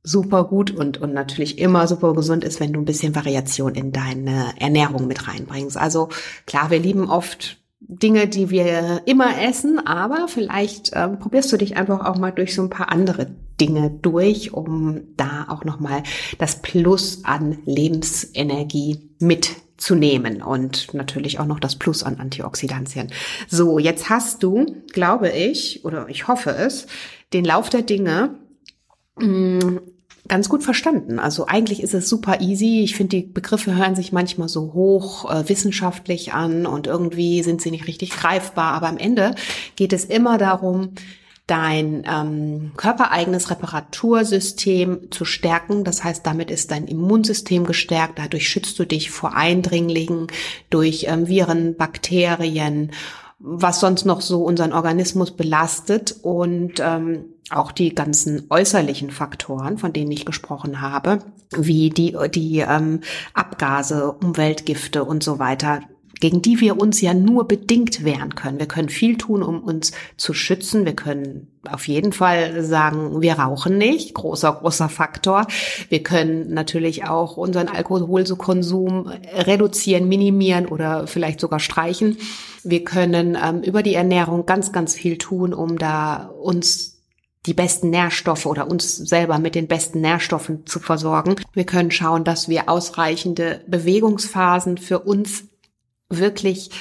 super 0.03 0.45
gut 0.45 0.71
und, 0.71 0.99
und 0.99 1.13
natürlich 1.13 1.59
immer 1.59 1.87
super 1.87 2.13
gesund 2.13 2.43
ist, 2.43 2.59
wenn 2.59 2.73
du 2.73 2.79
ein 2.79 2.85
bisschen 2.85 3.15
Variation 3.15 3.75
in 3.75 3.91
deine 3.91 4.53
Ernährung 4.57 5.07
mit 5.07 5.27
reinbringst. 5.27 5.77
Also 5.77 6.09
klar, 6.45 6.71
wir 6.71 6.79
lieben 6.79 7.09
oft 7.09 7.57
Dinge, 7.81 8.27
die 8.27 8.49
wir 8.49 9.01
immer 9.05 9.41
essen, 9.41 9.85
aber 9.85 10.27
vielleicht 10.27 10.91
ähm, 10.93 11.19
probierst 11.19 11.51
du 11.51 11.57
dich 11.57 11.77
einfach 11.77 12.05
auch 12.05 12.17
mal 12.17 12.31
durch 12.31 12.53
so 12.53 12.61
ein 12.61 12.69
paar 12.69 12.91
andere 12.91 13.27
Dinge 13.59 13.89
durch, 13.89 14.53
um 14.53 15.01
da 15.17 15.47
auch 15.49 15.63
nochmal 15.63 16.03
das 16.37 16.61
Plus 16.61 17.23
an 17.23 17.59
Lebensenergie 17.65 19.09
mitzunehmen 19.19 20.41
und 20.41 20.93
natürlich 20.93 21.39
auch 21.39 21.45
noch 21.45 21.59
das 21.59 21.77
Plus 21.77 22.03
an 22.03 22.19
Antioxidantien. 22.19 23.11
So, 23.47 23.79
jetzt 23.79 24.09
hast 24.09 24.43
du, 24.43 24.65
glaube 24.91 25.29
ich, 25.29 25.83
oder 25.85 26.07
ich 26.09 26.27
hoffe 26.27 26.51
es, 26.51 26.87
den 27.33 27.45
Lauf 27.45 27.69
der 27.69 27.81
Dinge 27.81 28.35
mm, 29.19 29.79
ganz 30.27 30.47
gut 30.47 30.63
verstanden. 30.63 31.19
Also 31.19 31.47
eigentlich 31.47 31.83
ist 31.83 31.93
es 31.93 32.07
super 32.07 32.39
easy. 32.39 32.81
Ich 32.83 32.95
finde, 32.95 33.17
die 33.17 33.23
Begriffe 33.23 33.75
hören 33.75 33.95
sich 33.95 34.11
manchmal 34.11 34.47
so 34.47 34.73
hoch 34.73 35.29
äh, 35.29 35.49
wissenschaftlich 35.49 36.33
an 36.33 36.65
und 36.65 36.87
irgendwie 36.87 37.43
sind 37.43 37.61
sie 37.61 37.71
nicht 37.71 37.87
richtig 37.87 38.11
greifbar. 38.11 38.73
Aber 38.73 38.87
am 38.87 38.97
Ende 38.97 39.35
geht 39.75 39.91
es 39.91 40.05
immer 40.05 40.37
darum, 40.37 40.91
dein 41.49 42.03
ähm, 42.07 42.71
körpereigenes 42.77 43.49
Reparatursystem 43.49 45.09
zu 45.09 45.25
stärken. 45.25 45.83
Das 45.83 46.03
heißt, 46.03 46.25
damit 46.25 46.51
ist 46.51 46.69
dein 46.69 46.85
Immunsystem 46.85 47.65
gestärkt. 47.65 48.19
Dadurch 48.19 48.47
schützt 48.47 48.77
du 48.77 48.85
dich 48.85 49.09
vor 49.09 49.35
Eindringlingen 49.35 50.27
durch 50.69 51.05
ähm, 51.09 51.27
Viren, 51.27 51.75
Bakterien, 51.75 52.91
was 53.39 53.79
sonst 53.79 54.05
noch 54.05 54.21
so 54.21 54.43
unseren 54.43 54.73
Organismus 54.73 55.31
belastet 55.31 56.15
und 56.21 56.73
ähm, 56.81 57.25
auch 57.51 57.71
die 57.71 57.95
ganzen 57.95 58.45
äußerlichen 58.49 59.11
Faktoren, 59.11 59.77
von 59.77 59.93
denen 59.93 60.11
ich 60.11 60.25
gesprochen 60.25 60.81
habe, 60.81 61.19
wie 61.55 61.89
die, 61.89 62.15
die 62.33 62.59
ähm, 62.59 63.01
Abgase, 63.33 64.11
Umweltgifte 64.11 65.03
und 65.03 65.23
so 65.23 65.39
weiter, 65.39 65.81
gegen 66.19 66.41
die 66.41 66.59
wir 66.59 66.79
uns 66.79 67.01
ja 67.01 67.13
nur 67.13 67.47
bedingt 67.47 68.03
wehren 68.03 68.35
können. 68.35 68.59
Wir 68.59 68.67
können 68.67 68.89
viel 68.89 69.17
tun, 69.17 69.41
um 69.41 69.61
uns 69.63 69.93
zu 70.17 70.33
schützen. 70.33 70.85
Wir 70.85 70.95
können 70.95 71.47
auf 71.69 71.87
jeden 71.87 72.11
Fall 72.11 72.63
sagen, 72.63 73.21
wir 73.21 73.39
rauchen 73.39 73.77
nicht. 73.77 74.13
Großer, 74.13 74.51
großer 74.51 74.89
Faktor. 74.89 75.47
Wir 75.87 76.03
können 76.03 76.53
natürlich 76.53 77.05
auch 77.05 77.37
unseren 77.37 77.69
Alkoholkonsum 77.69 79.11
reduzieren, 79.33 80.09
minimieren 80.09 80.65
oder 80.65 81.07
vielleicht 81.07 81.39
sogar 81.39 81.59
streichen. 81.59 82.17
Wir 82.63 82.83
können 82.83 83.37
ähm, 83.41 83.61
über 83.61 83.81
die 83.81 83.93
Ernährung 83.93 84.45
ganz, 84.45 84.73
ganz 84.73 84.93
viel 84.93 85.17
tun, 85.17 85.53
um 85.53 85.77
da 85.77 86.25
uns 86.41 86.98
die 87.45 87.53
besten 87.53 87.89
Nährstoffe 87.89 88.45
oder 88.45 88.69
uns 88.69 88.97
selber 88.97 89.39
mit 89.39 89.55
den 89.55 89.67
besten 89.67 90.01
Nährstoffen 90.01 90.65
zu 90.65 90.79
versorgen. 90.79 91.35
Wir 91.53 91.65
können 91.65 91.91
schauen, 91.91 92.23
dass 92.23 92.49
wir 92.49 92.69
ausreichende 92.69 93.61
Bewegungsphasen 93.67 94.77
für 94.77 94.99
uns 94.99 95.45
wirklich 96.09 96.71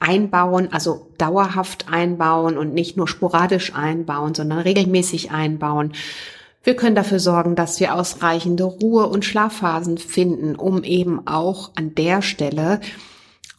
einbauen, 0.00 0.72
also 0.72 1.12
dauerhaft 1.18 1.88
einbauen 1.88 2.58
und 2.58 2.74
nicht 2.74 2.96
nur 2.96 3.06
sporadisch 3.06 3.74
einbauen, 3.74 4.34
sondern 4.34 4.58
regelmäßig 4.58 5.30
einbauen. 5.30 5.92
Wir 6.64 6.76
können 6.76 6.96
dafür 6.96 7.20
sorgen, 7.20 7.56
dass 7.56 7.78
wir 7.78 7.94
ausreichende 7.94 8.64
Ruhe- 8.64 9.06
und 9.06 9.24
Schlafphasen 9.24 9.98
finden, 9.98 10.56
um 10.56 10.82
eben 10.82 11.26
auch 11.26 11.70
an 11.76 11.94
der 11.94 12.22
Stelle 12.22 12.80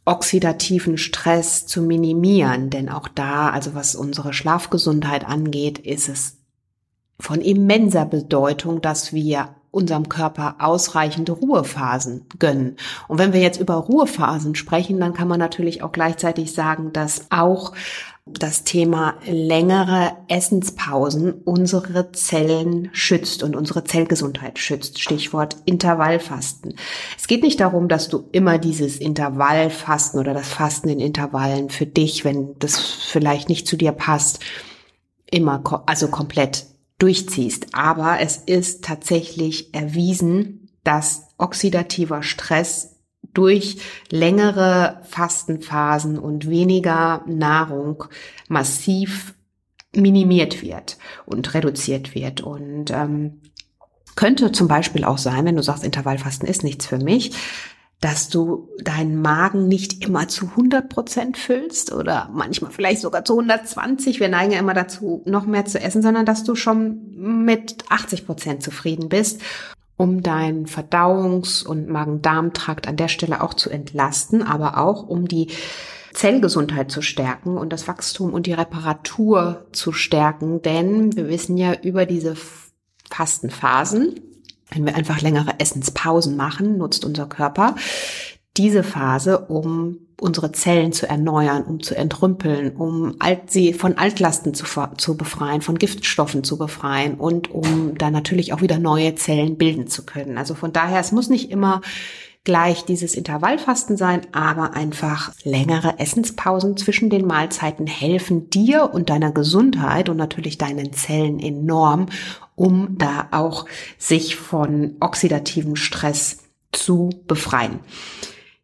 oxidativen 0.06 0.98
Stress 0.98 1.66
zu 1.66 1.82
minimieren. 1.82 2.70
Denn 2.70 2.90
auch 2.90 3.08
da, 3.08 3.50
also 3.50 3.74
was 3.74 3.96
unsere 3.96 4.34
Schlafgesundheit 4.34 5.26
angeht, 5.26 5.80
ist 5.80 6.08
es 6.10 6.38
von 7.20 7.42
immenser 7.42 8.06
Bedeutung, 8.06 8.82
dass 8.82 9.14
wir 9.14 9.50
unserem 9.72 10.08
Körper 10.08 10.56
ausreichende 10.60 11.34
Ruhephasen 11.34 12.26
gönnen. 12.40 12.78
Und 13.10 13.18
wenn 13.18 13.34
wir 13.34 13.42
jetzt 13.42 13.60
über 13.60 13.76
Ruhephasen 13.76 14.56
sprechen, 14.56 15.02
dann 15.02 15.14
kann 15.14 15.28
man 15.28 15.40
natürlich 15.40 15.84
auch 15.84 15.92
gleichzeitig 15.92 16.54
sagen, 16.54 16.94
dass 16.94 17.26
auch 17.30 17.74
das 18.28 18.64
Thema 18.64 19.20
längere 19.28 20.18
Essenspausen 20.28 21.32
unsere 21.32 22.12
Zellen 22.12 22.90
schützt 22.92 23.44
und 23.44 23.56
unsere 23.56 23.84
Zellgesundheit 23.84 24.58
schützt. 24.58 25.00
Stichwort 25.00 25.58
Intervallfasten. 25.66 26.74
Es 27.18 27.28
geht 27.28 27.44
nicht 27.44 27.60
darum, 27.60 27.88
dass 27.88 28.10
du 28.10 28.28
immer 28.32 28.58
dieses 28.58 28.98
Intervallfasten 28.98 30.20
oder 30.20 30.34
das 30.34 30.50
Fasten 30.50 30.90
in 30.90 31.00
Intervallen 31.00 31.70
für 31.70 31.86
dich, 31.86 32.26
wenn 32.26 32.58
das 32.58 32.80
vielleicht 32.80 33.48
nicht 33.48 33.68
zu 33.68 33.78
dir 33.78 33.92
passt, 33.92 34.40
immer, 35.30 35.84
also 35.86 36.08
komplett 36.08 36.66
durchziehst. 36.98 37.68
Aber 37.74 38.20
es 38.22 38.38
ist 38.38 38.84
tatsächlich 38.84 39.72
erwiesen, 39.76 40.70
dass 40.84 41.28
oxidativer 41.38 42.24
Stress 42.24 42.95
durch 43.36 43.78
längere 44.10 45.02
Fastenphasen 45.04 46.18
und 46.18 46.50
weniger 46.50 47.24
Nahrung 47.28 48.06
massiv 48.48 49.36
minimiert 49.96 50.62
wird 50.62 50.98
und 51.26 51.54
reduziert 51.54 52.16
wird. 52.16 52.42
Und 52.42 52.92
ähm, 52.92 53.42
könnte 54.16 54.52
zum 54.52 54.68
Beispiel 54.68 55.04
auch 55.04 55.18
sein, 55.18 55.46
wenn 55.46 55.56
du 55.56 55.64
sagst, 55.64 55.84
Intervallfasten 55.84 56.48
ist 56.48 56.64
nichts 56.64 56.86
für 56.86 56.98
mich, 56.98 57.36
dass 58.02 58.30
du 58.30 58.70
deinen 58.84 59.22
Magen 59.22 59.68
nicht 59.68 60.06
immer 60.06 60.28
zu 60.28 60.48
100 60.48 60.90
Prozent 60.90 61.38
füllst 61.38 61.92
oder 61.92 62.30
manchmal 62.34 62.72
vielleicht 62.72 63.02
sogar 63.02 63.26
zu 63.26 63.34
120. 63.34 64.20
Wir 64.20 64.30
neigen 64.30 64.52
ja 64.52 64.60
immer 64.60 64.74
dazu, 64.74 65.24
noch 65.26 65.46
mehr 65.46 65.66
zu 65.66 65.80
essen, 65.80 66.02
sondern 66.02 66.26
dass 66.26 66.44
du 66.44 66.56
schon 66.56 67.12
mit 67.16 67.86
80 67.90 68.26
Prozent 68.26 68.64
zufrieden 68.64 69.10
bist 69.10 69.42
um 69.98 70.22
deinen 70.22 70.66
Verdauungs- 70.66 71.66
und 71.66 71.88
Magen-Darm-Trakt 71.88 72.88
an 72.88 72.98
der 72.98 73.08
Stelle 73.08 73.42
auch 73.42 73.54
zu 73.54 73.70
entlasten, 73.70 74.44
aber 74.44 74.78
auch 74.78 75.04
um 75.04 75.28
die 75.28 75.48
Zellgesundheit 76.14 76.92
zu 76.92 77.02
stärken 77.02 77.58
und 77.58 77.72
das 77.74 77.88
Wachstum 77.88 78.34
und 78.34 78.48
die 78.48 78.54
Reparatur 78.54 79.66
zu 79.72 79.92
stärken. 79.92 80.62
Denn 80.62 81.16
wir 81.16 81.28
wissen 81.28 81.58
ja 81.58 81.74
über 81.74 82.06
diese 82.06 82.36
Fastenphasen, 83.10 84.22
wenn 84.72 84.86
wir 84.86 84.96
einfach 84.96 85.22
längere 85.22 85.60
Essenspausen 85.60 86.36
machen, 86.36 86.78
nutzt 86.78 87.06
unser 87.06 87.28
Körper 87.28 87.76
diese 88.58 88.84
Phase, 88.84 89.40
um 89.40 90.05
unsere 90.20 90.52
Zellen 90.52 90.94
zu 90.94 91.08
erneuern, 91.08 91.64
um 91.64 91.82
zu 91.82 91.96
entrümpeln, 91.96 92.76
um 92.76 93.16
alt, 93.20 93.52
sie 93.52 93.74
von 93.74 93.98
Altlasten 93.98 94.54
zu, 94.54 94.66
zu 94.98 95.18
befreien, 95.18 95.62
von 95.62 95.78
Giftstoffen 95.78 96.44
zu 96.44 96.58
befreien 96.58 97.16
und 97.16 97.52
um 97.52 97.98
dann 97.98 98.14
natürlich 98.14 98.54
auch 98.54 98.62
wieder 98.62 98.80
neue 98.80 99.16
Zellen 99.16 99.58
bilden 99.58 99.88
zu 99.88 100.06
können. 100.06 100.38
Also 100.38 100.56
von 100.56 100.72
daher, 100.72 101.00
es 101.00 101.12
muss 101.12 101.30
nicht 101.30 101.52
immer 101.52 101.82
gleich 102.46 102.86
dieses 102.86 103.16
Intervallfasten 103.16 103.98
sein, 103.98 104.22
aber 104.32 104.76
einfach 104.76 105.34
längere 105.44 106.00
Essenspausen 106.00 106.78
zwischen 106.78 107.10
den 107.10 107.26
Mahlzeiten 107.26 107.88
helfen 107.88 108.50
dir 108.50 108.94
und 108.94 109.10
deiner 109.10 109.32
Gesundheit 109.32 110.08
und 110.08 110.18
natürlich 110.18 110.58
deinen 110.58 110.94
Zellen 110.94 111.40
enorm, 111.40 112.06
um 112.54 112.98
da 112.98 113.28
auch 113.32 113.66
sich 113.98 114.36
von 114.38 114.96
oxidativem 115.00 115.76
Stress 115.76 116.44
zu 116.72 117.10
befreien. 117.28 117.80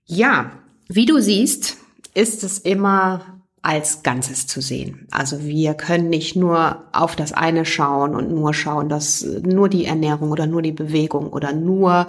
Ja, 0.06 0.52
wie 0.95 1.06
du 1.06 1.19
siehst, 1.19 1.77
ist 2.13 2.43
es 2.43 2.60
immer 2.60 3.41
als 3.62 4.04
Ganzes 4.04 4.47
zu 4.47 4.60
sehen. 4.60 5.08
Also 5.12 5.43
wir 5.43 5.75
können 5.75 6.10
nicht 6.10 6.36
nur 6.36 6.84
auf 6.93 7.15
das 7.15 7.32
eine 7.32 7.65
schauen 7.65 8.15
und 8.15 8.32
nur 8.32 8.54
schauen, 8.54 8.89
dass 8.89 9.23
nur 9.43 9.69
die 9.69 9.86
Ernährung 9.86 10.32
oder 10.32 10.47
nur 10.47 10.62
die 10.62 10.71
Bewegung 10.71 11.27
oder 11.27 11.54
nur 11.54 12.08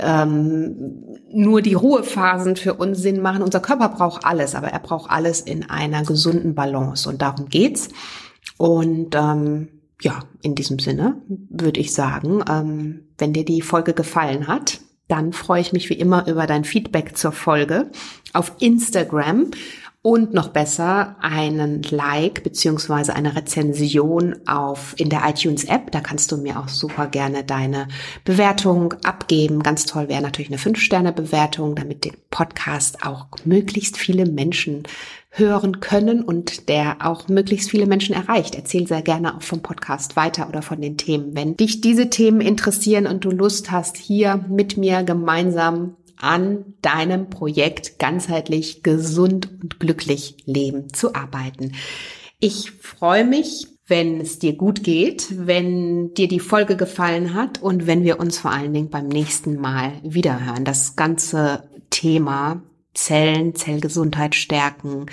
ähm, 0.00 1.18
nur 1.32 1.62
die 1.62 1.74
Ruhephasen 1.74 2.56
für 2.56 2.74
uns 2.74 2.98
Sinn 2.98 3.22
machen. 3.22 3.42
Unser 3.42 3.60
Körper 3.60 3.88
braucht 3.90 4.24
alles, 4.24 4.56
aber 4.56 4.68
er 4.68 4.80
braucht 4.80 5.10
alles 5.10 5.40
in 5.40 5.70
einer 5.70 6.02
gesunden 6.02 6.56
Balance 6.56 7.08
und 7.08 7.22
darum 7.22 7.48
geht's. 7.48 7.88
Und 8.56 9.14
ähm, 9.14 9.68
ja, 10.00 10.20
in 10.42 10.56
diesem 10.56 10.80
Sinne 10.80 11.22
würde 11.28 11.80
ich 11.80 11.94
sagen, 11.94 12.42
ähm, 12.50 13.08
wenn 13.18 13.32
dir 13.32 13.44
die 13.44 13.62
Folge 13.62 13.94
gefallen 13.94 14.48
hat, 14.48 14.80
dann 15.08 15.32
freue 15.32 15.60
ich 15.60 15.72
mich 15.72 15.90
wie 15.90 15.94
immer 15.94 16.26
über 16.26 16.46
dein 16.46 16.64
Feedback 16.64 17.16
zur 17.16 17.32
Folge 17.32 17.90
auf 18.32 18.52
Instagram 18.60 19.50
und 20.04 20.34
noch 20.34 20.48
besser 20.48 21.16
einen 21.22 21.82
Like 21.82 22.42
beziehungsweise 22.42 23.16
eine 23.16 23.34
Rezension 23.34 24.36
auf 24.46 24.94
in 24.98 25.08
der 25.08 25.22
iTunes 25.26 25.64
App. 25.64 25.92
Da 25.92 26.00
kannst 26.00 26.30
du 26.30 26.36
mir 26.36 26.58
auch 26.58 26.68
super 26.68 27.06
gerne 27.06 27.42
deine 27.42 27.88
Bewertung 28.22 28.92
abgeben. 29.02 29.62
Ganz 29.62 29.86
toll 29.86 30.10
wäre 30.10 30.20
natürlich 30.20 30.50
eine 30.50 30.58
5-Sterne-Bewertung, 30.58 31.74
damit 31.74 32.04
den 32.04 32.16
Podcast 32.28 33.02
auch 33.02 33.28
möglichst 33.46 33.96
viele 33.96 34.26
Menschen 34.26 34.82
hören 35.36 35.80
können 35.80 36.22
und 36.22 36.68
der 36.68 36.98
auch 37.00 37.28
möglichst 37.28 37.70
viele 37.70 37.86
Menschen 37.86 38.14
erreicht. 38.14 38.54
Erzähl 38.54 38.86
sehr 38.86 39.02
gerne 39.02 39.36
auch 39.36 39.42
vom 39.42 39.62
Podcast 39.62 40.14
weiter 40.14 40.48
oder 40.48 40.62
von 40.62 40.80
den 40.80 40.96
Themen. 40.96 41.34
Wenn 41.34 41.56
dich 41.56 41.80
diese 41.80 42.08
Themen 42.08 42.40
interessieren 42.40 43.06
und 43.06 43.24
du 43.24 43.30
Lust 43.30 43.72
hast, 43.72 43.96
hier 43.96 44.44
mit 44.48 44.76
mir 44.76 45.02
gemeinsam 45.02 45.96
an 46.16 46.64
deinem 46.82 47.30
Projekt 47.30 47.98
ganzheitlich 47.98 48.84
gesund 48.84 49.50
und 49.60 49.80
glücklich 49.80 50.36
leben 50.46 50.92
zu 50.92 51.14
arbeiten. 51.14 51.72
Ich 52.38 52.70
freue 52.70 53.24
mich, 53.24 53.66
wenn 53.86 54.20
es 54.20 54.38
dir 54.38 54.54
gut 54.54 54.84
geht, 54.84 55.46
wenn 55.46 56.14
dir 56.14 56.28
die 56.28 56.40
Folge 56.40 56.76
gefallen 56.76 57.34
hat 57.34 57.60
und 57.60 57.86
wenn 57.86 58.04
wir 58.04 58.20
uns 58.20 58.38
vor 58.38 58.52
allen 58.52 58.72
Dingen 58.72 58.88
beim 58.88 59.08
nächsten 59.08 59.60
Mal 59.60 59.92
wiederhören. 60.02 60.64
Das 60.64 60.96
ganze 60.96 61.64
Thema 61.90 62.62
Zellen, 62.94 63.54
Zellgesundheit 63.54 64.34
stärken, 64.34 65.06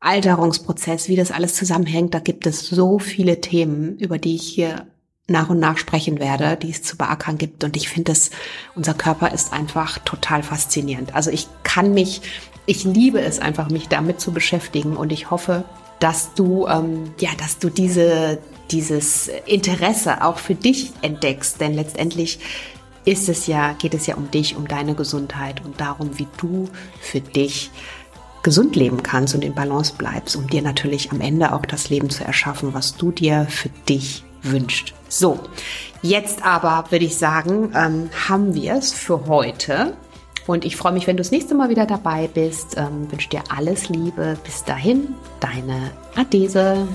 Alterungsprozess, 0.00 1.08
wie 1.08 1.16
das 1.16 1.32
alles 1.32 1.54
zusammenhängt, 1.54 2.14
da 2.14 2.20
gibt 2.20 2.46
es 2.46 2.68
so 2.68 2.98
viele 2.98 3.40
Themen, 3.40 3.98
über 3.98 4.18
die 4.18 4.36
ich 4.36 4.46
hier 4.46 4.86
nach 5.28 5.50
und 5.50 5.58
nach 5.58 5.78
sprechen 5.78 6.20
werde, 6.20 6.56
die 6.56 6.70
es 6.70 6.82
zu 6.82 6.96
beackern 6.96 7.38
gibt. 7.38 7.64
Und 7.64 7.76
ich 7.76 7.88
finde 7.88 8.12
es, 8.12 8.30
unser 8.74 8.94
Körper 8.94 9.32
ist 9.32 9.52
einfach 9.52 9.98
total 9.98 10.42
faszinierend. 10.42 11.14
Also 11.14 11.30
ich 11.30 11.48
kann 11.64 11.94
mich, 11.94 12.22
ich 12.66 12.84
liebe 12.84 13.20
es 13.20 13.40
einfach, 13.40 13.68
mich 13.68 13.88
damit 13.88 14.20
zu 14.20 14.32
beschäftigen. 14.32 14.96
Und 14.96 15.10
ich 15.12 15.30
hoffe, 15.30 15.64
dass 15.98 16.34
du, 16.34 16.66
ähm, 16.68 17.12
ja, 17.18 17.30
dass 17.38 17.58
du 17.58 17.70
diese, 17.70 18.38
dieses 18.70 19.28
Interesse 19.46 20.22
auch 20.22 20.38
für 20.38 20.54
dich 20.54 20.92
entdeckst. 21.02 21.60
Denn 21.60 21.74
letztendlich 21.74 22.38
ist 23.06 23.30
es 23.30 23.46
ja, 23.46 23.72
geht 23.72 23.94
es 23.94 24.06
ja 24.06 24.16
um 24.16 24.30
dich, 24.30 24.56
um 24.56 24.68
deine 24.68 24.94
Gesundheit 24.94 25.64
und 25.64 25.80
darum, 25.80 26.18
wie 26.18 26.26
du 26.36 26.68
für 27.00 27.20
dich 27.20 27.70
gesund 28.42 28.76
leben 28.76 29.02
kannst 29.02 29.34
und 29.34 29.42
in 29.42 29.54
Balance 29.54 29.94
bleibst, 29.96 30.36
um 30.36 30.48
dir 30.48 30.60
natürlich 30.60 31.10
am 31.10 31.20
Ende 31.20 31.52
auch 31.52 31.64
das 31.64 31.88
Leben 31.88 32.10
zu 32.10 32.24
erschaffen, 32.24 32.74
was 32.74 32.96
du 32.96 33.10
dir 33.10 33.46
für 33.48 33.70
dich 33.88 34.24
wünscht. 34.42 34.94
So, 35.08 35.40
jetzt 36.02 36.44
aber 36.44 36.84
würde 36.90 37.04
ich 37.04 37.16
sagen, 37.16 37.72
ähm, 37.74 38.10
haben 38.28 38.54
wir 38.54 38.74
es 38.74 38.92
für 38.92 39.26
heute. 39.26 39.96
Und 40.46 40.64
ich 40.64 40.76
freue 40.76 40.92
mich, 40.92 41.06
wenn 41.06 41.16
du 41.16 41.22
das 41.22 41.32
nächste 41.32 41.54
Mal 41.54 41.70
wieder 41.70 41.86
dabei 41.86 42.28
bist. 42.32 42.76
Ähm, 42.76 43.10
wünsche 43.10 43.30
dir 43.30 43.42
alles 43.48 43.88
Liebe. 43.88 44.36
Bis 44.44 44.62
dahin, 44.64 45.14
deine 45.40 45.90
Adese. 46.14 46.86